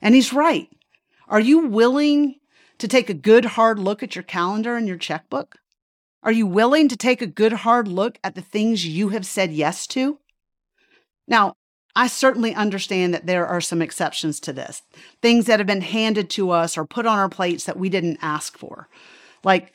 And 0.00 0.14
he's 0.14 0.32
right. 0.32 0.68
Are 1.28 1.40
you 1.40 1.66
willing 1.66 2.36
to 2.78 2.88
take 2.88 3.08
a 3.08 3.14
good 3.14 3.44
hard 3.44 3.78
look 3.78 4.02
at 4.02 4.14
your 4.14 4.22
calendar 4.22 4.76
and 4.76 4.88
your 4.88 4.96
checkbook? 4.96 5.56
Are 6.22 6.32
you 6.32 6.46
willing 6.46 6.88
to 6.88 6.96
take 6.96 7.20
a 7.20 7.26
good 7.26 7.52
hard 7.52 7.88
look 7.88 8.18
at 8.22 8.34
the 8.34 8.42
things 8.42 8.86
you 8.86 9.08
have 9.08 9.26
said 9.26 9.52
yes 9.52 9.86
to? 9.88 10.18
Now, 11.26 11.54
I 11.94 12.06
certainly 12.06 12.54
understand 12.54 13.12
that 13.12 13.26
there 13.26 13.46
are 13.46 13.60
some 13.60 13.82
exceptions 13.82 14.40
to 14.40 14.52
this. 14.52 14.82
Things 15.20 15.46
that 15.46 15.60
have 15.60 15.66
been 15.66 15.82
handed 15.82 16.30
to 16.30 16.50
us 16.50 16.78
or 16.78 16.86
put 16.86 17.06
on 17.06 17.18
our 17.18 17.28
plates 17.28 17.64
that 17.64 17.78
we 17.78 17.88
didn't 17.88 18.18
ask 18.22 18.56
for, 18.56 18.88
like 19.44 19.72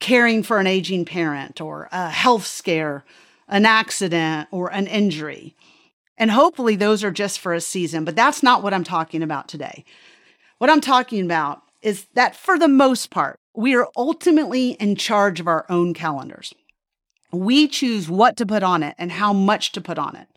caring 0.00 0.42
for 0.42 0.58
an 0.58 0.66
aging 0.66 1.04
parent 1.04 1.60
or 1.60 1.88
a 1.92 2.10
health 2.10 2.46
scare, 2.46 3.04
an 3.46 3.64
accident, 3.64 4.48
or 4.50 4.72
an 4.72 4.86
injury. 4.86 5.54
And 6.18 6.30
hopefully 6.30 6.74
those 6.74 7.04
are 7.04 7.12
just 7.12 7.38
for 7.38 7.54
a 7.54 7.60
season, 7.60 8.04
but 8.04 8.16
that's 8.16 8.42
not 8.42 8.62
what 8.62 8.74
I'm 8.74 8.84
talking 8.84 9.22
about 9.22 9.48
today. 9.48 9.84
What 10.58 10.70
I'm 10.70 10.80
talking 10.80 11.24
about 11.24 11.62
is 11.82 12.06
that 12.14 12.36
for 12.36 12.58
the 12.58 12.68
most 12.68 13.10
part, 13.10 13.38
we 13.54 13.74
are 13.74 13.88
ultimately 13.96 14.70
in 14.72 14.96
charge 14.96 15.40
of 15.40 15.46
our 15.46 15.66
own 15.68 15.92
calendars. 15.92 16.54
We 17.32 17.68
choose 17.68 18.08
what 18.08 18.36
to 18.36 18.46
put 18.46 18.62
on 18.62 18.82
it 18.82 18.94
and 18.98 19.12
how 19.12 19.32
much 19.32 19.72
to 19.72 19.80
put 19.80 19.98
on 19.98 20.16
it. 20.16 20.28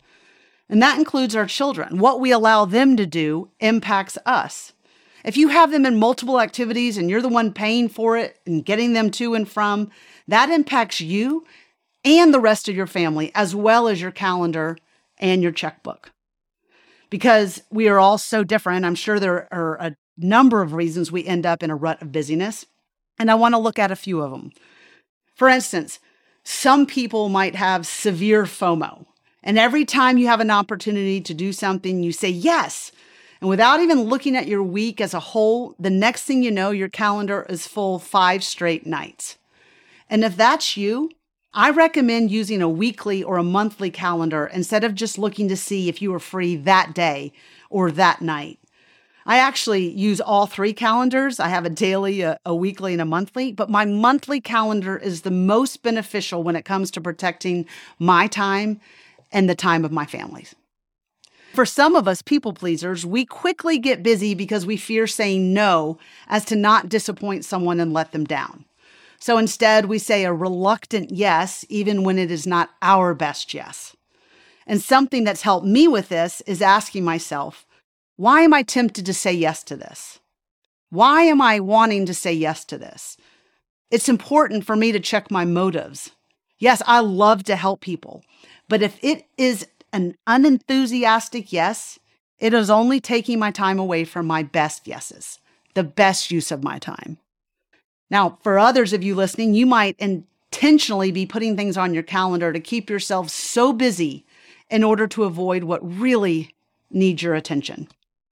And 0.68 0.82
that 0.82 0.98
includes 0.98 1.36
our 1.36 1.46
children. 1.46 1.98
What 1.98 2.20
we 2.20 2.32
allow 2.32 2.64
them 2.64 2.96
to 2.96 3.06
do 3.06 3.50
impacts 3.60 4.18
us. 4.26 4.72
If 5.24 5.36
you 5.36 5.48
have 5.48 5.70
them 5.70 5.86
in 5.86 5.98
multiple 5.98 6.40
activities 6.40 6.96
and 6.96 7.10
you're 7.10 7.22
the 7.22 7.28
one 7.28 7.52
paying 7.52 7.88
for 7.88 8.16
it 8.16 8.38
and 8.46 8.64
getting 8.64 8.92
them 8.92 9.10
to 9.12 9.34
and 9.34 9.48
from, 9.48 9.90
that 10.28 10.50
impacts 10.50 11.00
you 11.00 11.44
and 12.04 12.32
the 12.32 12.40
rest 12.40 12.68
of 12.68 12.76
your 12.76 12.86
family, 12.86 13.32
as 13.34 13.54
well 13.54 13.88
as 13.88 14.00
your 14.00 14.12
calendar 14.12 14.78
and 15.18 15.42
your 15.42 15.52
checkbook. 15.52 16.12
Because 17.10 17.62
we 17.70 17.88
are 17.88 17.98
all 17.98 18.18
so 18.18 18.44
different, 18.44 18.84
I'm 18.84 18.94
sure 18.94 19.18
there 19.18 19.52
are 19.52 19.76
a 19.76 19.96
number 20.16 20.62
of 20.62 20.72
reasons 20.72 21.12
we 21.12 21.24
end 21.24 21.46
up 21.46 21.62
in 21.62 21.70
a 21.70 21.76
rut 21.76 22.00
of 22.02 22.12
busyness. 22.12 22.66
And 23.18 23.30
I 23.30 23.34
want 23.34 23.54
to 23.54 23.58
look 23.58 23.78
at 23.78 23.90
a 23.90 23.96
few 23.96 24.20
of 24.20 24.30
them. 24.30 24.52
For 25.34 25.48
instance, 25.48 25.98
some 26.44 26.86
people 26.86 27.28
might 27.28 27.54
have 27.54 27.86
severe 27.86 28.44
FOMO, 28.44 29.06
and 29.42 29.58
every 29.58 29.84
time 29.84 30.18
you 30.18 30.26
have 30.28 30.40
an 30.40 30.50
opportunity 30.50 31.20
to 31.20 31.34
do 31.34 31.52
something, 31.52 32.02
you 32.02 32.12
say 32.12 32.28
yes. 32.28 32.92
And 33.40 33.50
without 33.50 33.80
even 33.80 34.02
looking 34.02 34.36
at 34.36 34.46
your 34.46 34.62
week 34.62 35.00
as 35.00 35.12
a 35.12 35.20
whole, 35.20 35.74
the 35.78 35.90
next 35.90 36.24
thing 36.24 36.42
you 36.42 36.50
know, 36.50 36.70
your 36.70 36.88
calendar 36.88 37.46
is 37.48 37.66
full 37.66 37.98
five 37.98 38.42
straight 38.42 38.86
nights. 38.86 39.38
And 40.08 40.24
if 40.24 40.36
that's 40.36 40.76
you, 40.76 41.10
I 41.52 41.70
recommend 41.70 42.30
using 42.30 42.62
a 42.62 42.68
weekly 42.68 43.22
or 43.22 43.38
a 43.38 43.42
monthly 43.42 43.90
calendar 43.90 44.46
instead 44.46 44.84
of 44.84 44.94
just 44.94 45.18
looking 45.18 45.48
to 45.48 45.56
see 45.56 45.88
if 45.88 46.00
you 46.00 46.12
are 46.14 46.20
free 46.20 46.56
that 46.56 46.94
day 46.94 47.32
or 47.70 47.90
that 47.90 48.20
night. 48.20 48.58
I 49.26 49.38
actually 49.38 49.90
use 49.90 50.20
all 50.20 50.46
three 50.46 50.72
calendars. 50.72 51.40
I 51.40 51.48
have 51.48 51.66
a 51.66 51.70
daily, 51.70 52.20
a, 52.20 52.38
a, 52.46 52.54
weekly, 52.54 52.92
and 52.92 53.02
a 53.02 53.04
monthly, 53.04 53.50
but 53.50 53.68
my 53.68 53.84
monthly 53.84 54.40
calendar 54.40 54.96
is 54.96 55.22
the 55.22 55.32
most 55.32 55.82
beneficial 55.82 56.44
when 56.44 56.54
it 56.54 56.64
comes 56.64 56.92
to 56.92 57.00
protecting 57.00 57.66
my 57.98 58.28
time 58.28 58.80
and 59.32 59.50
the 59.50 59.56
time 59.56 59.84
of 59.84 59.90
my 59.90 60.06
families. 60.06 60.54
For 61.54 61.66
some 61.66 61.96
of 61.96 62.06
us 62.06 62.22
people 62.22 62.52
pleasers, 62.52 63.04
we 63.04 63.24
quickly 63.24 63.78
get 63.78 64.02
busy 64.02 64.34
because 64.34 64.64
we 64.64 64.76
fear 64.76 65.08
saying 65.08 65.52
no 65.52 65.98
as 66.28 66.44
to 66.44 66.54
not 66.54 66.88
disappoint 66.88 67.44
someone 67.44 67.80
and 67.80 67.92
let 67.92 68.12
them 68.12 68.24
down. 68.24 68.64
So 69.18 69.38
instead, 69.38 69.86
we 69.86 69.98
say 69.98 70.24
a 70.24 70.32
reluctant 70.32 71.10
yes, 71.10 71.64
even 71.68 72.04
when 72.04 72.18
it 72.18 72.30
is 72.30 72.46
not 72.46 72.70
our 72.80 73.12
best 73.12 73.54
yes. 73.54 73.96
And 74.68 74.80
something 74.80 75.24
that's 75.24 75.42
helped 75.42 75.66
me 75.66 75.88
with 75.88 76.10
this 76.10 76.42
is 76.42 76.62
asking 76.62 77.04
myself, 77.04 77.65
why 78.16 78.40
am 78.40 78.54
I 78.54 78.62
tempted 78.62 79.04
to 79.06 79.14
say 79.14 79.32
yes 79.32 79.62
to 79.64 79.76
this? 79.76 80.20
Why 80.90 81.22
am 81.22 81.42
I 81.42 81.60
wanting 81.60 82.06
to 82.06 82.14
say 82.14 82.32
yes 82.32 82.64
to 82.66 82.78
this? 82.78 83.16
It's 83.90 84.08
important 84.08 84.64
for 84.64 84.74
me 84.74 84.90
to 84.92 85.00
check 85.00 85.30
my 85.30 85.44
motives. 85.44 86.10
Yes, 86.58 86.82
I 86.86 87.00
love 87.00 87.44
to 87.44 87.56
help 87.56 87.80
people, 87.80 88.24
but 88.68 88.82
if 88.82 88.98
it 89.02 89.26
is 89.36 89.66
an 89.92 90.16
unenthusiastic 90.26 91.52
yes, 91.52 91.98
it 92.38 92.54
is 92.54 92.70
only 92.70 93.00
taking 93.00 93.38
my 93.38 93.50
time 93.50 93.78
away 93.78 94.04
from 94.04 94.26
my 94.26 94.42
best 94.42 94.86
yeses, 94.86 95.38
the 95.74 95.84
best 95.84 96.30
use 96.30 96.50
of 96.50 96.64
my 96.64 96.78
time. 96.78 97.18
Now, 98.10 98.38
for 98.42 98.58
others 98.58 98.92
of 98.92 99.02
you 99.02 99.14
listening, 99.14 99.54
you 99.54 99.66
might 99.66 99.96
intentionally 99.98 101.10
be 101.10 101.26
putting 101.26 101.56
things 101.56 101.76
on 101.76 101.92
your 101.92 102.02
calendar 102.02 102.52
to 102.52 102.60
keep 102.60 102.88
yourself 102.88 103.30
so 103.30 103.72
busy 103.72 104.24
in 104.70 104.84
order 104.84 105.06
to 105.08 105.24
avoid 105.24 105.64
what 105.64 105.98
really 105.98 106.54
needs 106.90 107.22
your 107.22 107.34
attention. 107.34 107.88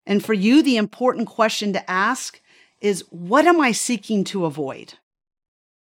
And 0.05 0.24
for 0.24 0.33
you, 0.33 0.62
the 0.62 0.77
important 0.77 1.27
question 1.27 1.74
to 1.74 1.89
ask 1.89 2.41
is 2.81 3.05
what 3.10 3.45
am 3.45 3.62
I 3.62 3.72
seeking 3.72 4.24
to 4.25 4.45
avoid? 4.45 4.95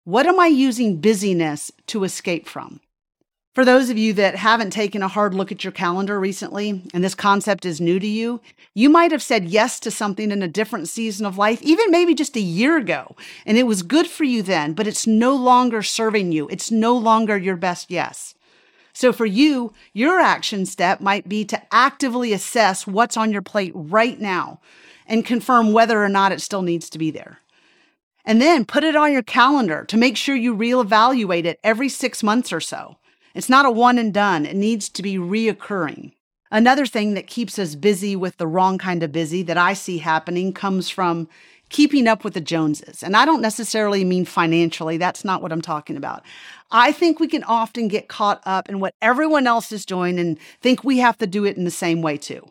What 0.04 0.26
am 0.26 0.38
I 0.38 0.46
using 0.46 1.00
busyness 1.00 1.70
to 1.88 2.04
escape 2.04 2.48
from? 2.48 2.80
For 3.54 3.66
those 3.66 3.90
of 3.90 3.98
you 3.98 4.14
that 4.14 4.36
haven't 4.36 4.70
taken 4.70 5.02
a 5.02 5.08
hard 5.08 5.34
look 5.34 5.52
at 5.52 5.62
your 5.62 5.72
calendar 5.72 6.18
recently, 6.18 6.82
and 6.94 7.04
this 7.04 7.14
concept 7.14 7.66
is 7.66 7.82
new 7.82 7.98
to 7.98 8.06
you, 8.06 8.40
you 8.72 8.88
might 8.88 9.12
have 9.12 9.22
said 9.22 9.44
yes 9.44 9.78
to 9.80 9.90
something 9.90 10.30
in 10.30 10.42
a 10.42 10.48
different 10.48 10.88
season 10.88 11.26
of 11.26 11.36
life, 11.36 11.60
even 11.60 11.90
maybe 11.90 12.14
just 12.14 12.34
a 12.34 12.40
year 12.40 12.78
ago, 12.78 13.14
and 13.44 13.58
it 13.58 13.64
was 13.64 13.82
good 13.82 14.06
for 14.06 14.24
you 14.24 14.42
then, 14.42 14.72
but 14.72 14.86
it's 14.86 15.06
no 15.06 15.36
longer 15.36 15.82
serving 15.82 16.32
you. 16.32 16.48
It's 16.48 16.70
no 16.70 16.96
longer 16.96 17.36
your 17.36 17.56
best 17.56 17.90
yes. 17.90 18.34
So 18.92 19.12
for 19.12 19.26
you, 19.26 19.72
your 19.92 20.20
action 20.20 20.66
step 20.66 21.00
might 21.00 21.28
be 21.28 21.44
to 21.46 21.62
actively 21.72 22.32
assess 22.32 22.86
what's 22.86 23.16
on 23.16 23.32
your 23.32 23.42
plate 23.42 23.72
right 23.74 24.20
now 24.20 24.60
and 25.06 25.24
confirm 25.24 25.72
whether 25.72 26.02
or 26.02 26.08
not 26.08 26.32
it 26.32 26.40
still 26.40 26.62
needs 26.62 26.90
to 26.90 26.98
be 26.98 27.10
there. 27.10 27.38
And 28.24 28.40
then 28.40 28.64
put 28.64 28.84
it 28.84 28.94
on 28.94 29.12
your 29.12 29.22
calendar 29.22 29.84
to 29.86 29.96
make 29.96 30.16
sure 30.16 30.36
you 30.36 30.54
reevaluate 30.54 31.44
it 31.44 31.58
every 31.64 31.88
six 31.88 32.22
months 32.22 32.52
or 32.52 32.60
so. 32.60 32.98
It's 33.34 33.48
not 33.48 33.66
a 33.66 33.70
one 33.70 33.98
and 33.98 34.12
done, 34.12 34.46
it 34.46 34.56
needs 34.56 34.88
to 34.90 35.02
be 35.02 35.16
reoccurring. 35.16 36.12
Another 36.50 36.84
thing 36.84 37.14
that 37.14 37.26
keeps 37.26 37.58
us 37.58 37.74
busy 37.74 38.14
with 38.14 38.36
the 38.36 38.46
wrong 38.46 38.76
kind 38.76 39.02
of 39.02 39.10
busy 39.10 39.42
that 39.44 39.56
I 39.56 39.72
see 39.72 39.98
happening 39.98 40.52
comes 40.52 40.90
from 40.90 41.28
keeping 41.72 42.06
up 42.06 42.22
with 42.22 42.34
the 42.34 42.40
Joneses. 42.40 43.02
And 43.02 43.16
I 43.16 43.24
don't 43.24 43.42
necessarily 43.42 44.04
mean 44.04 44.24
financially, 44.24 44.98
that's 44.98 45.24
not 45.24 45.42
what 45.42 45.50
I'm 45.50 45.62
talking 45.62 45.96
about. 45.96 46.22
I 46.70 46.92
think 46.92 47.18
we 47.18 47.26
can 47.26 47.42
often 47.44 47.88
get 47.88 48.08
caught 48.08 48.40
up 48.44 48.68
in 48.68 48.78
what 48.78 48.94
everyone 49.02 49.46
else 49.46 49.72
is 49.72 49.84
doing 49.84 50.18
and 50.18 50.38
think 50.60 50.84
we 50.84 50.98
have 50.98 51.18
to 51.18 51.26
do 51.26 51.44
it 51.44 51.56
in 51.56 51.64
the 51.64 51.70
same 51.70 52.02
way 52.02 52.16
too. 52.16 52.46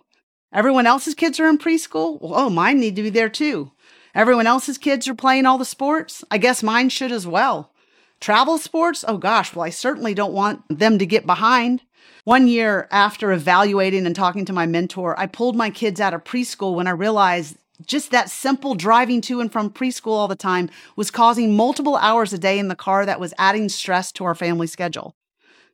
Everyone 0.51 0.85
else's 0.85 1.15
kids 1.15 1.39
are 1.39 1.47
in 1.47 1.57
preschool? 1.57 2.19
Well, 2.19 2.33
oh, 2.35 2.49
mine 2.49 2.79
need 2.79 2.97
to 2.97 3.03
be 3.03 3.09
there 3.09 3.29
too. 3.29 3.71
Everyone 4.13 4.47
else's 4.47 4.77
kids 4.77 5.07
are 5.07 5.15
playing 5.15 5.45
all 5.45 5.57
the 5.57 5.65
sports? 5.65 6.25
I 6.29 6.37
guess 6.37 6.61
mine 6.61 6.89
should 6.89 7.11
as 7.11 7.25
well. 7.25 7.71
Travel 8.19 8.57
sports? 8.57 9.05
Oh 9.07 9.17
gosh, 9.17 9.55
well, 9.55 9.65
I 9.65 9.69
certainly 9.69 10.13
don't 10.13 10.33
want 10.33 10.61
them 10.67 10.99
to 10.99 11.05
get 11.05 11.25
behind. 11.25 11.81
One 12.23 12.47
year 12.47 12.87
after 12.91 13.31
evaluating 13.31 14.05
and 14.05 14.15
talking 14.15 14.45
to 14.45 14.53
my 14.53 14.65
mentor, 14.65 15.17
I 15.19 15.25
pulled 15.25 15.55
my 15.55 15.69
kids 15.69 16.01
out 16.01 16.13
of 16.13 16.23
preschool 16.23 16.75
when 16.75 16.87
I 16.87 16.91
realized 16.91 17.57
just 17.85 18.11
that 18.11 18.29
simple 18.29 18.75
driving 18.75 19.21
to 19.21 19.39
and 19.39 19.51
from 19.51 19.69
preschool 19.69 20.11
all 20.13 20.27
the 20.27 20.35
time 20.35 20.69
was 20.95 21.11
causing 21.11 21.55
multiple 21.55 21.95
hours 21.97 22.33
a 22.33 22.37
day 22.37 22.59
in 22.59 22.67
the 22.67 22.75
car 22.75 23.05
that 23.05 23.19
was 23.19 23.33
adding 23.37 23.69
stress 23.69 24.11
to 24.13 24.25
our 24.25 24.35
family 24.35 24.67
schedule. 24.67 25.15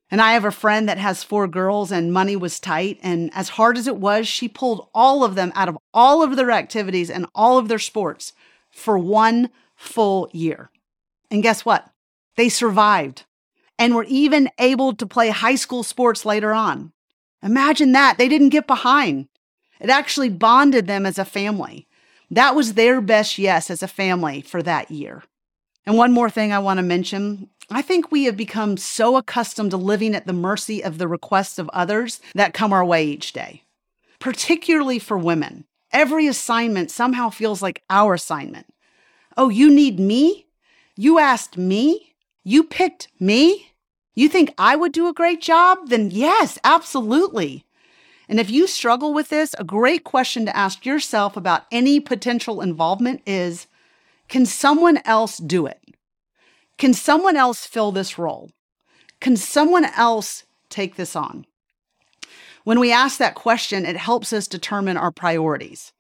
And 0.10 0.22
I 0.22 0.34
have 0.34 0.46
a 0.46 0.52
friend 0.52 0.88
that 0.88 0.98
has 0.98 1.24
four 1.24 1.48
girls 1.48 1.92
and 1.92 2.14
money 2.14 2.36
was 2.36 2.60
tight. 2.60 2.98
And 3.04 3.30
as 3.34 3.50
hard 3.50 3.78
as 3.78 3.88
it 3.88 3.98
was, 3.98 4.28
she 4.28 4.48
pulled 4.48 4.88
all 4.94 5.24
of 5.24 5.36
them 5.36 5.52
out 5.54 5.68
of 5.68 5.78
all 5.94 6.24
of 6.24 6.36
their 6.36 6.52
activities 6.52 7.10
and 7.10 7.26
all 7.36 7.58
of 7.58 7.68
their 7.68 7.80
sports 7.80 8.34
for 8.70 8.98
one 8.98 9.50
full 9.76 10.30
year. 10.32 10.72
And 11.30 11.44
guess 11.44 11.66
what? 11.66 11.90
They 12.38 12.50
survived 12.50 13.26
and 13.78 13.96
were 13.96 14.06
even 14.08 14.50
able 14.60 14.94
to 14.96 15.06
play 15.06 15.30
high 15.30 15.56
school 15.56 15.84
sports 15.84 16.26
later 16.26 16.54
on. 16.54 16.94
Imagine 17.44 17.92
that. 17.92 18.18
They 18.18 18.30
didn't 18.30 18.50
get 18.50 18.66
behind. 18.66 19.28
It 19.80 19.90
actually 19.90 20.30
bonded 20.30 20.88
them 20.88 21.06
as 21.06 21.20
a 21.20 21.26
family. 21.26 21.87
That 22.30 22.56
was 22.56 22.74
their 22.74 23.02
best 23.02 23.38
yes 23.38 23.70
as 23.70 23.82
a 23.82 23.88
family 23.88 24.42
for 24.42 24.62
that 24.64 24.92
year. 24.92 25.24
And 25.86 25.98
one 25.98 26.12
more 26.12 26.30
thing 26.30 26.52
I 26.52 26.60
want 26.60 26.78
to 26.80 26.84
mention 26.84 27.50
I 27.70 27.82
think 27.82 28.12
we 28.12 28.24
have 28.26 28.38
become 28.38 28.78
so 28.78 29.18
accustomed 29.18 29.72
to 29.72 29.78
living 29.78 30.16
at 30.16 30.26
the 30.26 30.34
mercy 30.34 30.82
of 30.82 30.98
the 30.98 31.08
requests 31.08 31.60
of 31.60 31.70
others 31.70 32.22
that 32.34 32.54
come 32.54 32.72
our 32.72 32.86
way 32.86 33.06
each 33.06 33.34
day, 33.34 33.64
particularly 34.20 35.00
for 35.00 35.18
women. 35.18 35.66
Every 35.92 36.28
assignment 36.28 36.92
somehow 36.92 37.30
feels 37.30 37.62
like 37.62 37.84
our 37.90 38.14
assignment. 38.14 38.68
Oh, 39.36 39.50
you 39.50 39.70
need 39.70 40.00
me? 40.00 40.48
You 40.96 41.20
asked 41.20 41.58
me? 41.58 42.16
You 42.44 42.64
picked 42.64 43.10
me? 43.20 43.72
You 44.16 44.30
think 44.30 44.54
I 44.58 44.76
would 44.78 44.94
do 44.94 45.08
a 45.08 45.14
great 45.14 45.42
job? 45.42 45.90
Then 45.90 46.10
yes, 46.10 46.58
absolutely. 46.64 47.66
And 48.30 48.40
if 48.40 48.50
you 48.50 48.68
struggle 48.68 49.14
with 49.14 49.30
this, 49.30 49.56
a 49.58 49.64
great 49.64 50.04
question 50.04 50.46
to 50.46 50.56
ask 50.56 50.86
yourself 50.86 51.38
about 51.38 51.66
any 51.72 52.00
potential 52.00 52.62
involvement 52.62 53.22
is 53.26 53.68
Can 54.28 54.46
someone 54.46 55.00
else 55.06 55.38
do 55.38 55.66
it? 55.66 55.82
Can 56.78 56.94
someone 56.94 57.38
else 57.38 57.66
fill 57.66 57.92
this 57.92 58.18
role? 58.18 58.52
Can 59.20 59.36
someone 59.38 59.86
else 59.86 60.44
take 60.70 60.96
this 60.96 61.16
on? 61.16 61.46
When 62.64 62.80
we 62.80 62.92
ask 62.92 63.18
that 63.18 63.36
question, 63.36 63.86
it 63.86 63.96
helps 63.96 64.34
us 64.34 64.48
determine 64.48 64.98
our 64.98 65.12
priorities. 65.12 65.94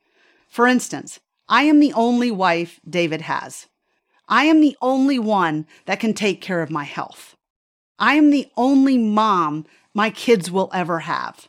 For 0.50 0.68
instance, 0.68 1.20
I 1.48 1.64
am 1.64 1.80
the 1.80 1.94
only 1.94 2.30
wife 2.30 2.80
David 2.88 3.22
has. 3.22 3.68
I 4.28 4.44
am 4.44 4.60
the 4.60 4.76
only 4.82 5.18
one 5.18 5.66
that 5.86 6.02
can 6.02 6.14
take 6.14 6.42
care 6.42 6.62
of 6.62 6.70
my 6.70 6.84
health. 6.84 7.38
I 7.98 8.16
am 8.16 8.30
the 8.30 8.52
only 8.58 8.98
mom 8.98 9.66
my 9.94 10.10
kids 10.10 10.52
will 10.52 10.70
ever 10.74 11.00
have. 11.00 11.48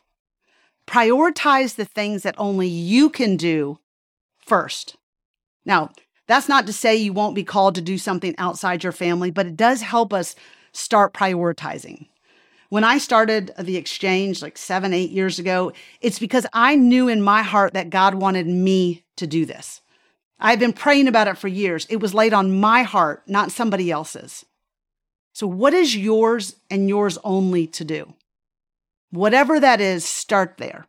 Prioritize 0.88 1.75
the 1.75 1.85
things 1.85 2.23
that 2.23 2.35
only 2.38 2.66
you 2.66 3.11
can 3.11 3.37
do 3.37 3.78
first. 4.38 4.97
Now, 5.66 5.90
that's 6.26 6.49
not 6.49 6.66
to 6.66 6.73
say 6.73 6.97
you 6.97 7.12
won't 7.12 7.35
be 7.35 7.45
called 7.45 7.75
to 7.75 7.83
do 7.83 7.99
something 7.99 8.35
outside 8.38 8.83
your 8.83 8.92
family, 8.92 9.30
but 9.30 9.47
it 9.47 9.57
does 9.57 9.83
help 9.83 10.14
us 10.14 10.35
start 10.73 11.12
prioritizing. 11.12 12.09
When 12.71 12.85
I 12.85 12.97
started 12.97 13.50
the 13.59 13.76
exchange 13.76 14.40
like 14.40 14.57
seven, 14.57 14.95
eight 14.95 15.11
years 15.11 15.38
ago, 15.38 15.73
it's 16.00 16.18
because 16.18 16.47
I 16.54 16.75
knew 16.75 17.07
in 17.07 17.21
my 17.21 17.42
heart 17.42 17.75
that 17.75 17.90
God 17.90 18.14
wanted 18.14 18.47
me 18.47 19.04
to 19.16 19.26
do 19.26 19.45
this. 19.45 19.83
I've 20.40 20.59
been 20.59 20.73
praying 20.73 21.07
about 21.07 21.28
it 21.28 21.37
for 21.37 21.49
years. 21.49 21.87
It 21.90 22.00
was 22.00 22.14
laid 22.14 22.33
on 22.33 22.61
my 22.61 22.83
heart, 22.83 23.25
not 23.26 23.52
somebody 23.52 23.90
else's. 23.90 24.47
So, 25.35 25.47
what 25.47 25.75
is 25.75 25.95
yours 25.97 26.57
and 26.71 26.88
yours 26.88 27.18
only 27.25 27.66
to 27.68 27.85
do? 27.85 28.14
Whatever 29.11 29.59
that 29.59 29.81
is, 29.81 30.05
start 30.05 30.57
there. 30.59 30.87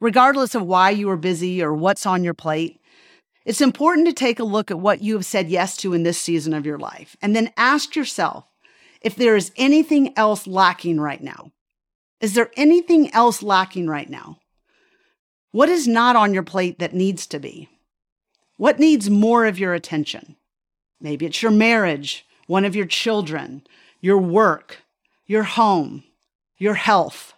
Regardless 0.00 0.54
of 0.54 0.66
why 0.66 0.90
you 0.90 1.08
are 1.10 1.16
busy 1.16 1.62
or 1.62 1.72
what's 1.72 2.06
on 2.06 2.24
your 2.24 2.34
plate, 2.34 2.80
it's 3.44 3.60
important 3.60 4.06
to 4.06 4.12
take 4.12 4.38
a 4.38 4.44
look 4.44 4.70
at 4.70 4.78
what 4.78 5.02
you 5.02 5.14
have 5.14 5.26
said 5.26 5.48
yes 5.48 5.76
to 5.78 5.94
in 5.94 6.04
this 6.04 6.20
season 6.20 6.54
of 6.54 6.66
your 6.66 6.78
life 6.78 7.16
and 7.20 7.34
then 7.34 7.52
ask 7.56 7.96
yourself 7.96 8.44
if 9.00 9.16
there 9.16 9.36
is 9.36 9.50
anything 9.56 10.16
else 10.16 10.46
lacking 10.46 11.00
right 11.00 11.22
now. 11.22 11.50
Is 12.20 12.34
there 12.34 12.52
anything 12.56 13.12
else 13.12 13.42
lacking 13.42 13.88
right 13.88 14.08
now? 14.08 14.38
What 15.50 15.68
is 15.68 15.88
not 15.88 16.14
on 16.14 16.32
your 16.32 16.44
plate 16.44 16.78
that 16.78 16.94
needs 16.94 17.26
to 17.28 17.40
be? 17.40 17.68
What 18.56 18.78
needs 18.78 19.10
more 19.10 19.44
of 19.46 19.58
your 19.58 19.74
attention? 19.74 20.36
Maybe 21.00 21.26
it's 21.26 21.42
your 21.42 21.50
marriage, 21.50 22.24
one 22.46 22.64
of 22.64 22.76
your 22.76 22.86
children, 22.86 23.66
your 24.00 24.18
work, 24.18 24.82
your 25.26 25.42
home, 25.42 26.04
your 26.62 26.74
health. 26.74 27.34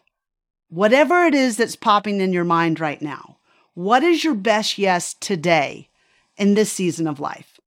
Whatever 0.69 1.25
it 1.25 1.35
is 1.35 1.57
that's 1.57 1.77
popping 1.77 2.21
in 2.21 2.35
your 2.35 2.45
mind 2.45 2.79
right 2.79 3.01
now, 3.01 3.39
what 3.73 4.03
is 4.03 4.23
your 4.23 4.35
best 4.35 4.77
yes 4.77 5.15
today 5.15 5.89
in 6.37 6.53
this 6.53 6.71
season 6.71 7.07
of 7.07 7.21
life. 7.21 7.59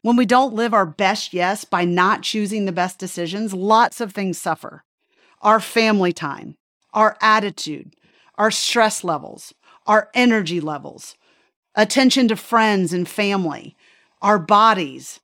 When 0.00 0.16
we 0.16 0.24
don't 0.24 0.54
live 0.54 0.72
our 0.72 0.86
best 0.86 1.34
yes 1.34 1.64
by 1.64 1.84
not 1.84 2.22
choosing 2.22 2.64
the 2.64 2.72
best 2.72 2.98
decisions, 2.98 3.52
lots 3.52 4.00
of 4.00 4.12
things 4.12 4.38
suffer. 4.38 4.84
Our 5.42 5.60
family 5.60 6.14
time, 6.14 6.56
our 6.94 7.18
attitude, 7.20 7.94
our 8.36 8.50
stress 8.50 9.04
levels, 9.04 9.52
our 9.86 10.08
energy 10.14 10.60
levels, 10.60 11.14
attention 11.74 12.26
to 12.28 12.36
friends 12.36 12.94
and 12.94 13.06
family, 13.06 13.76
our 14.22 14.38
bodies. 14.38 15.20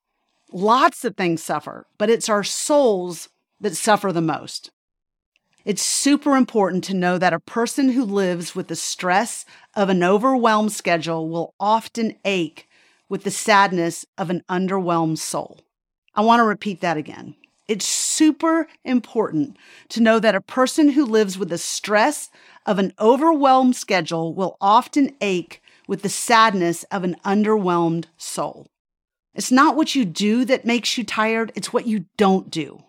Lots 0.53 1.03
of 1.07 1.17
things 1.17 1.43
suffer, 1.43 1.87
but 1.97 2.11
it's 2.11 2.29
our 2.29 2.45
souls 2.45 3.31
that 3.59 3.75
suffer 3.75 4.13
the 4.13 4.21
most. 4.21 4.71
It's 5.69 5.83
super 5.83 6.35
important 6.35 6.83
to 6.85 6.95
know 6.95 7.19
that 7.19 7.35
a 7.35 7.39
person 7.39 7.91
who 7.91 8.03
lives 8.03 8.55
with 8.57 8.69
the 8.69 8.75
stress 8.75 9.45
of 9.77 9.91
an 9.91 10.03
overwhelmed 10.03 10.73
schedule 10.73 11.29
will 11.29 11.55
often 11.61 12.17
ache 12.25 12.67
with 13.11 13.23
the 13.23 13.31
sadness 13.31 14.07
of 14.17 14.31
an 14.31 14.45
underwhelmed 14.49 15.19
soul. 15.19 15.61
I 16.15 16.23
want 16.23 16.41
to 16.41 16.45
repeat 16.45 16.81
that 16.81 16.97
again. 16.97 17.35
It's 17.69 17.85
super 17.85 18.67
important 18.83 19.59
to 19.91 20.01
know 20.01 20.19
that 20.19 20.35
a 20.35 20.41
person 20.41 20.93
who 20.93 21.05
lives 21.05 21.37
with 21.37 21.51
the 21.51 21.59
stress 21.59 22.31
of 22.65 22.79
an 22.79 22.95
overwhelmed 22.99 23.77
schedule 23.77 24.33
will 24.33 24.57
often 24.63 25.17
ache 25.21 25.61
with 25.87 26.01
the 26.01 26.09
sadness 26.09 26.85
of 26.85 27.05
an 27.05 27.17
underwhelmed 27.27 28.07
soul. 28.17 28.69
It's 29.35 29.53
not 29.53 29.77
what 29.77 29.95
you 29.95 30.07
do 30.07 30.47
that 30.47 30.65
makes 30.65 30.97
you 30.97 31.05
tired, 31.05 31.53
it's 31.55 31.75
what 31.75 31.87
you 31.87 32.07
don't 32.17 32.51
do. 32.51 32.85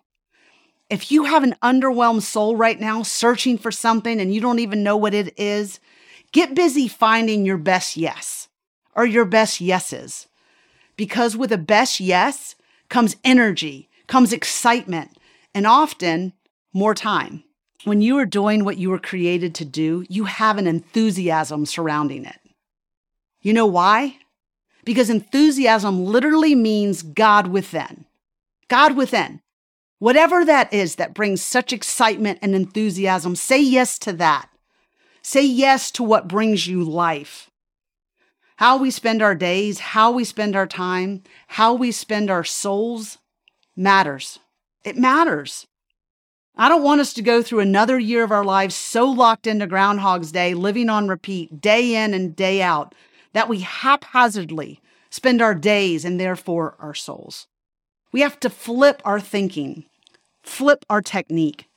If 0.89 1.11
you 1.11 1.25
have 1.25 1.43
an 1.43 1.55
underwhelmed 1.61 2.23
soul 2.23 2.55
right 2.55 2.79
now 2.79 3.03
searching 3.03 3.57
for 3.57 3.71
something 3.71 4.19
and 4.19 4.33
you 4.33 4.41
don't 4.41 4.59
even 4.59 4.83
know 4.83 4.97
what 4.97 5.13
it 5.13 5.37
is, 5.39 5.79
get 6.31 6.55
busy 6.55 6.87
finding 6.87 7.45
your 7.45 7.57
best 7.57 7.95
yes 7.95 8.47
or 8.95 9.05
your 9.05 9.25
best 9.25 9.61
yeses. 9.61 10.27
Because 10.95 11.37
with 11.37 11.51
a 11.51 11.57
best 11.57 11.99
yes 11.99 12.55
comes 12.89 13.15
energy, 13.23 13.87
comes 14.07 14.33
excitement, 14.33 15.15
and 15.53 15.67
often 15.67 16.33
more 16.73 16.95
time. 16.95 17.43
When 17.83 18.01
you 18.01 18.17
are 18.17 18.25
doing 18.25 18.65
what 18.65 18.77
you 18.77 18.89
were 18.89 18.99
created 18.99 19.55
to 19.55 19.65
do, 19.65 20.05
you 20.09 20.25
have 20.25 20.57
an 20.57 20.67
enthusiasm 20.67 21.65
surrounding 21.65 22.25
it. 22.25 22.39
You 23.41 23.53
know 23.53 23.67
why? 23.67 24.17
Because 24.83 25.09
enthusiasm 25.09 26.03
literally 26.03 26.55
means 26.55 27.03
God 27.03 27.47
within. 27.47 28.05
God 28.67 28.97
within. 28.97 29.41
Whatever 29.99 30.45
that 30.45 30.73
is 30.73 30.95
that 30.95 31.13
brings 31.13 31.41
such 31.41 31.73
excitement 31.73 32.39
and 32.41 32.55
enthusiasm, 32.55 33.35
say 33.35 33.61
yes 33.61 33.99
to 33.99 34.13
that. 34.13 34.49
Say 35.21 35.45
yes 35.45 35.91
to 35.91 36.03
what 36.03 36.29
brings 36.29 36.67
you 36.67 36.83
life. 36.83 37.51
How 38.55 38.77
we 38.77 38.91
spend 38.91 39.21
our 39.21 39.35
days, 39.35 39.79
how 39.79 40.11
we 40.11 40.23
spend 40.23 40.55
our 40.55 40.67
time, 40.67 41.23
how 41.47 41.73
we 41.73 41.91
spend 41.91 42.29
our 42.29 42.45
souls 42.45 43.17
matters. 43.75 44.39
It 44.85 44.97
matters. 44.97 45.67
I 46.55 46.67
don't 46.67 46.83
want 46.83 47.01
us 47.01 47.13
to 47.13 47.21
go 47.21 47.41
through 47.41 47.59
another 47.59 47.99
year 47.99 48.23
of 48.23 48.31
our 48.31 48.43
lives 48.43 48.75
so 48.75 49.05
locked 49.05 49.47
into 49.47 49.67
Groundhog's 49.67 50.31
Day, 50.31 50.53
living 50.53 50.89
on 50.89 51.07
repeat, 51.07 51.61
day 51.61 51.95
in 51.95 52.13
and 52.13 52.35
day 52.35 52.61
out, 52.61 52.95
that 53.33 53.47
we 53.47 53.61
haphazardly 53.61 54.81
spend 55.09 55.41
our 55.41 55.55
days 55.55 56.03
and 56.03 56.19
therefore 56.19 56.75
our 56.79 56.93
souls. 56.93 57.47
We 58.11 58.21
have 58.21 58.39
to 58.39 58.49
flip 58.49 59.01
our 59.05 59.19
thinking, 59.19 59.85
flip 60.41 60.85
our 60.89 61.01
technique, 61.01 61.67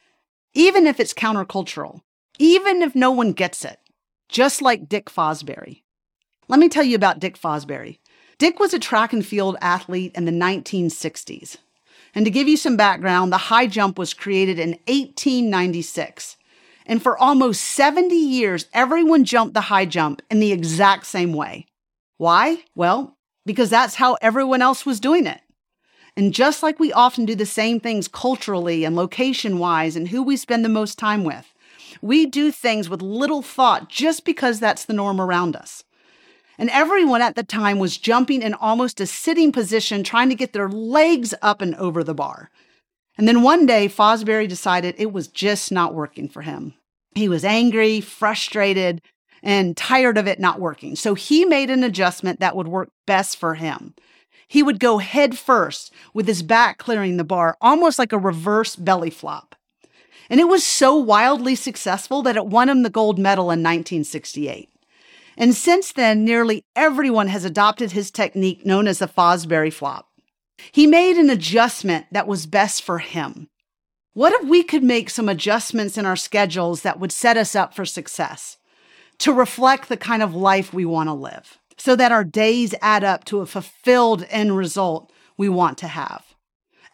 even 0.55 0.87
if 0.87 0.99
it's 0.99 1.13
countercultural, 1.13 2.01
even 2.39 2.83
if 2.83 2.95
no 2.95 3.11
one 3.11 3.33
gets 3.33 3.65
it, 3.65 3.79
just 4.29 4.63
like 4.63 4.89
Dick 4.89 5.07
Fosbury. 5.07 5.83
Let 6.49 6.59
me 6.59 6.69
tell 6.69 6.85
you 6.85 6.97
about 6.97 7.21
Dick 7.21 7.39
Fosbury. 7.39 7.99
Dick 8.39 8.59
was 8.59 8.73
a 8.73 8.79
track 8.79 9.13
and 9.13 9.25
field 9.25 9.57
athlete 9.61 10.13
in 10.15 10.25
the 10.25 10.33
1960s. 10.33 11.59
And 12.15 12.25
to 12.25 12.31
give 12.31 12.49
you 12.49 12.57
some 12.57 12.77
background, 12.77 13.31
the 13.33 13.39
high 13.39 13.67
jump 13.67 13.99
was 13.99 14.15
created 14.15 14.59
in 14.59 14.71
1896. 14.87 16.37
And 16.87 17.03
for 17.03 17.17
almost 17.17 17.63
70 17.63 18.15
years, 18.15 18.67
everyone 18.73 19.25
jumped 19.25 19.55
the 19.55 19.61
high 19.61 19.87
jump 19.87 20.23
in 20.31 20.41
the 20.41 20.53
exact 20.53 21.07
same 21.07 21.33
way. 21.33 21.67
Why? 22.17 22.65
Well, 22.75 23.17
because 23.47 23.71
that's 23.71 23.97
how 23.97 24.15
everyone 24.21 24.63
else 24.63 24.85
was 24.85 24.99
doing 24.99 25.27
it. 25.27 25.41
And 26.17 26.35
just 26.35 26.63
like 26.63 26.79
we 26.79 26.93
often 26.93 27.25
do 27.25 27.35
the 27.35 27.47
same 27.47 27.81
things 27.81 28.09
culturally 28.09 28.85
and 28.85 28.95
location 28.95 29.59
wise 29.59 29.97
and 29.97 30.09
who 30.09 30.23
we 30.23 30.37
spend 30.37 30.65
the 30.65 30.69
most 30.69 30.99
time 30.99 31.25
with, 31.25 31.53
we 32.03 32.27
do 32.27 32.51
things 32.51 32.89
with 32.89 33.01
little 33.01 33.43
thought 33.43 33.89
just 33.89 34.25
because 34.25 34.61
that's 34.61 34.85
the 34.85 34.93
norm 34.93 35.21
around 35.21 35.57
us. 35.57 35.85
And 36.59 36.69
everyone 36.71 37.23
at 37.23 37.35
the 37.35 37.43
time 37.43 37.79
was 37.79 37.97
jumping 37.97 38.43
in 38.43 38.55
almost 38.55 39.01
a 39.01 39.07
sitting 39.07 39.53
position, 39.53 40.05
trying 40.05 40.29
to 40.29 40.35
get 40.35 40.53
their 40.53 40.69
legs 40.69 41.35
up 41.41 41.63
and 41.63 41.75
over 41.77 42.05
the 42.05 42.15
bar. 42.15 42.51
And 43.17 43.27
then 43.27 43.43
one 43.43 43.67
day, 43.67 43.89
Fosbury 43.89 44.49
decided 44.49 44.95
it 44.97 45.13
was 45.13 45.29
just 45.29 45.73
not 45.73 45.95
working 45.95 46.29
for 46.29 46.43
him. 46.43 46.75
He 47.15 47.29
was 47.29 47.45
angry, 47.45 48.01
frustrated, 48.01 49.03
and 49.43 49.77
tired 49.77 50.17
of 50.17 50.27
it 50.27 50.41
not 50.41 50.61
working. 50.61 50.95
So 50.97 51.15
he 51.15 51.45
made 51.45 51.71
an 51.71 51.85
adjustment 51.85 52.41
that 52.41 52.57
would 52.57 52.69
work 52.69 52.91
best 53.07 53.37
for 53.37 53.55
him. 53.55 53.95
He 54.53 54.63
would 54.63 54.81
go 54.81 54.99
head 54.99 55.39
first 55.39 55.95
with 56.13 56.27
his 56.27 56.43
back 56.43 56.77
clearing 56.77 57.17
the 57.17 57.25
bar, 57.25 57.57
almost 57.63 57.99
like 57.99 58.13
a 58.13 58.19
reverse 58.19 58.77
belly 58.77 59.09
flop. 59.09 59.57
And 60.29 60.41
it 60.41 60.47
was 60.47 60.63
so 60.63 60.95
wildly 60.95 61.55
successful 61.55 62.21
that 62.21 62.37
it 62.37 62.45
won 62.45 62.69
him 62.69 62.83
the 62.83 62.91
gold 62.91 63.19
medal 63.19 63.45
in 63.45 63.61
1968. 63.61 64.69
And 65.39 65.55
since 65.55 65.93
then, 65.93 66.23
nearly 66.23 66.67
everyone 66.77 67.29
has 67.29 67.47
adopted 67.47 67.93
his 67.93 68.11
technique 68.11 68.67
known 68.67 68.87
as 68.87 68.99
the 68.99 69.09
Fosbury 69.09 69.73
flop. 69.73 70.11
He 70.71 70.87
made 70.87 71.17
an 71.17 71.31
adjustment 71.31 72.05
that 72.13 72.29
was 72.29 72.45
best 72.45 72.83
for 72.83 72.99
him. 72.99 73.49
What 74.13 74.35
if 74.35 74.47
we 74.47 74.63
could 74.63 74.85
make 74.85 75.09
some 75.09 75.31
adjustments 75.31 75.97
in 75.97 76.05
our 76.05 76.15
schedules 76.15 76.83
that 76.83 77.01
would 77.01 77.11
set 77.11 77.39
us 77.39 77.57
up 77.57 77.73
for 77.73 77.87
success 77.87 78.59
to 79.21 79.33
reflect 79.33 79.89
the 79.89 79.97
kind 79.97 80.23
of 80.23 80.35
life 80.35 80.75
we 80.75 80.85
want 80.85 81.09
to 81.09 81.15
live 81.15 81.59
so 81.77 81.97
that 81.97 82.13
our 82.13 82.25
days 82.25 82.75
add 82.81 83.05
up 83.05 83.25
to 83.25 83.41
a 83.41 83.47
fulfilled 83.47 84.27
end 84.31 84.57
result 84.57 85.13
we 85.37 85.49
want 85.49 85.79
to 85.79 85.89
have? 85.89 86.25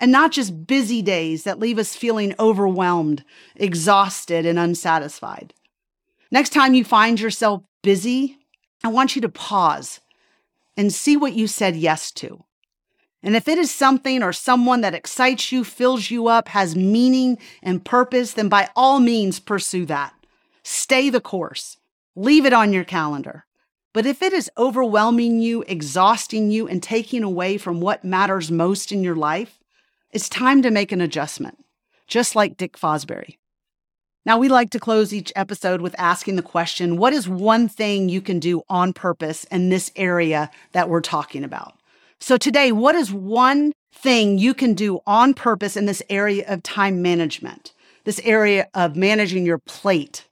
And 0.01 0.13
not 0.13 0.33
just 0.33 0.67
busy 0.67 1.03
days 1.03 1.45
that 1.45 1.59
leave 1.59 1.79
us 1.79 1.97
feeling 1.97 2.35
overwhelmed, 2.39 3.25
exhausted, 3.57 4.47
and 4.47 4.59
unsatisfied. 4.59 5.55
Next 6.31 6.51
time 6.51 6.75
you 6.75 6.85
find 6.85 7.19
yourself 7.19 7.63
busy, 7.83 8.39
I 8.85 8.89
want 8.89 9.17
you 9.17 9.23
to 9.23 9.29
pause 9.29 10.01
and 10.77 10.93
see 10.93 11.17
what 11.17 11.33
you 11.33 11.49
said 11.49 11.75
yes 11.75 12.13
to. 12.13 12.45
And 13.23 13.35
if 13.35 13.49
it 13.49 13.59
is 13.59 13.73
something 13.73 14.23
or 14.23 14.33
someone 14.33 14.81
that 14.83 14.95
excites 14.95 15.51
you, 15.51 15.65
fills 15.65 16.11
you 16.11 16.29
up, 16.29 16.49
has 16.49 16.77
meaning 16.77 17.39
and 17.63 17.85
purpose, 17.85 18.35
then 18.35 18.49
by 18.49 18.69
all 18.77 19.01
means 19.01 19.41
pursue 19.41 19.87
that. 19.87 20.15
Stay 20.63 21.11
the 21.11 21.21
course. 21.21 21.79
Leave 22.15 22.47
it 22.47 22.53
on 22.53 22.73
your 22.73 22.85
calendar. 22.85 23.45
But 23.99 24.07
if 24.07 24.23
it 24.23 24.33
is 24.33 24.49
overwhelming 24.57 25.41
you, 25.41 25.65
exhausting 25.67 26.53
you, 26.53 26.69
and 26.69 26.81
taking 26.81 27.25
away 27.25 27.59
from 27.59 27.81
what 27.81 28.05
matters 28.05 28.49
most 28.49 28.93
in 28.93 29.03
your 29.03 29.17
life, 29.17 29.59
it's 30.13 30.29
time 30.29 30.63
to 30.63 30.71
make 30.71 30.93
an 30.93 31.01
adjustment, 31.01 31.65
just 32.07 32.37
like 32.37 32.57
Dick 32.57 32.79
Fosbury. 32.79 33.39
Now, 34.25 34.39
we 34.39 34.49
like 34.49 34.71
to 34.71 34.79
close 34.79 35.13
each 35.13 35.33
episode 35.35 35.81
with 35.81 35.97
asking 35.99 36.37
the 36.37 36.43
question 36.43 36.97
what 36.97 37.13
is 37.13 37.29
one 37.29 37.69
thing 37.69 38.09
you 38.09 38.21
can 38.21 38.39
do 38.39 38.63
on 38.69 38.93
purpose 38.93 39.43
in 39.51 39.69
this 39.69 39.91
area 39.97 40.49
that 40.71 40.89
we're 40.89 41.01
talking 41.01 41.43
about? 41.43 41.75
So, 42.21 42.37
today, 42.37 42.71
what 42.71 42.95
is 42.95 43.13
one 43.13 43.73
thing 43.93 44.39
you 44.39 44.55
can 44.55 44.75
do 44.75 45.01
on 45.09 45.35
purpose 45.35 45.77
in 45.77 45.87
this 45.87 46.05
area 46.09 46.45
of 46.47 46.63
time 46.63 47.03
management, 47.03 47.73
this 48.05 48.21
area 48.23 48.69
of 48.75 48.95
managing 48.95 49.45
your 49.45 49.59
plate? 49.59 50.28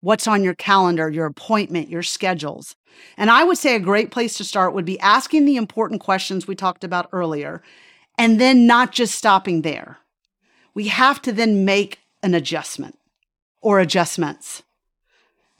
What's 0.00 0.26
on 0.26 0.42
your 0.42 0.54
calendar, 0.54 1.10
your 1.10 1.26
appointment, 1.26 1.90
your 1.90 2.02
schedules? 2.02 2.74
And 3.16 3.30
I 3.30 3.44
would 3.44 3.58
say 3.58 3.74
a 3.74 3.80
great 3.80 4.10
place 4.10 4.36
to 4.38 4.44
start 4.44 4.72
would 4.72 4.84
be 4.84 4.98
asking 5.00 5.44
the 5.44 5.56
important 5.56 6.00
questions 6.00 6.46
we 6.46 6.54
talked 6.54 6.84
about 6.84 7.08
earlier, 7.12 7.62
and 8.16 8.40
then 8.40 8.66
not 8.66 8.92
just 8.92 9.14
stopping 9.14 9.62
there. 9.62 9.98
We 10.74 10.88
have 10.88 11.20
to 11.22 11.32
then 11.32 11.64
make 11.64 12.00
an 12.22 12.34
adjustment 12.34 12.98
or 13.60 13.78
adjustments. 13.78 14.62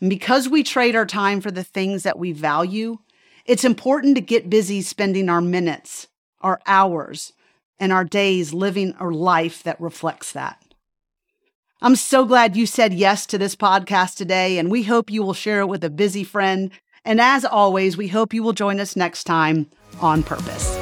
And 0.00 0.08
because 0.08 0.48
we 0.48 0.62
trade 0.62 0.96
our 0.96 1.06
time 1.06 1.40
for 1.40 1.50
the 1.50 1.64
things 1.64 2.02
that 2.02 2.18
we 2.18 2.32
value, 2.32 2.98
it's 3.44 3.64
important 3.64 4.14
to 4.16 4.22
get 4.22 4.50
busy 4.50 4.80
spending 4.80 5.28
our 5.28 5.42
minutes, 5.42 6.08
our 6.40 6.60
hours, 6.66 7.32
and 7.78 7.92
our 7.92 8.04
days 8.04 8.54
living 8.54 8.94
a 8.98 9.06
life 9.06 9.62
that 9.62 9.80
reflects 9.80 10.32
that. 10.32 10.62
I'm 11.82 11.96
so 11.96 12.26
glad 12.26 12.56
you 12.56 12.66
said 12.66 12.92
yes 12.92 13.24
to 13.26 13.38
this 13.38 13.56
podcast 13.56 14.16
today, 14.16 14.58
and 14.58 14.70
we 14.70 14.82
hope 14.82 15.10
you 15.10 15.22
will 15.22 15.32
share 15.32 15.60
it 15.60 15.66
with 15.66 15.82
a 15.82 15.88
busy 15.88 16.24
friend. 16.24 16.70
And 17.06 17.22
as 17.22 17.44
always, 17.44 17.96
we 17.96 18.08
hope 18.08 18.34
you 18.34 18.42
will 18.42 18.52
join 18.52 18.78
us 18.80 18.96
next 18.96 19.24
time 19.24 19.66
on 20.00 20.22
purpose. 20.22 20.79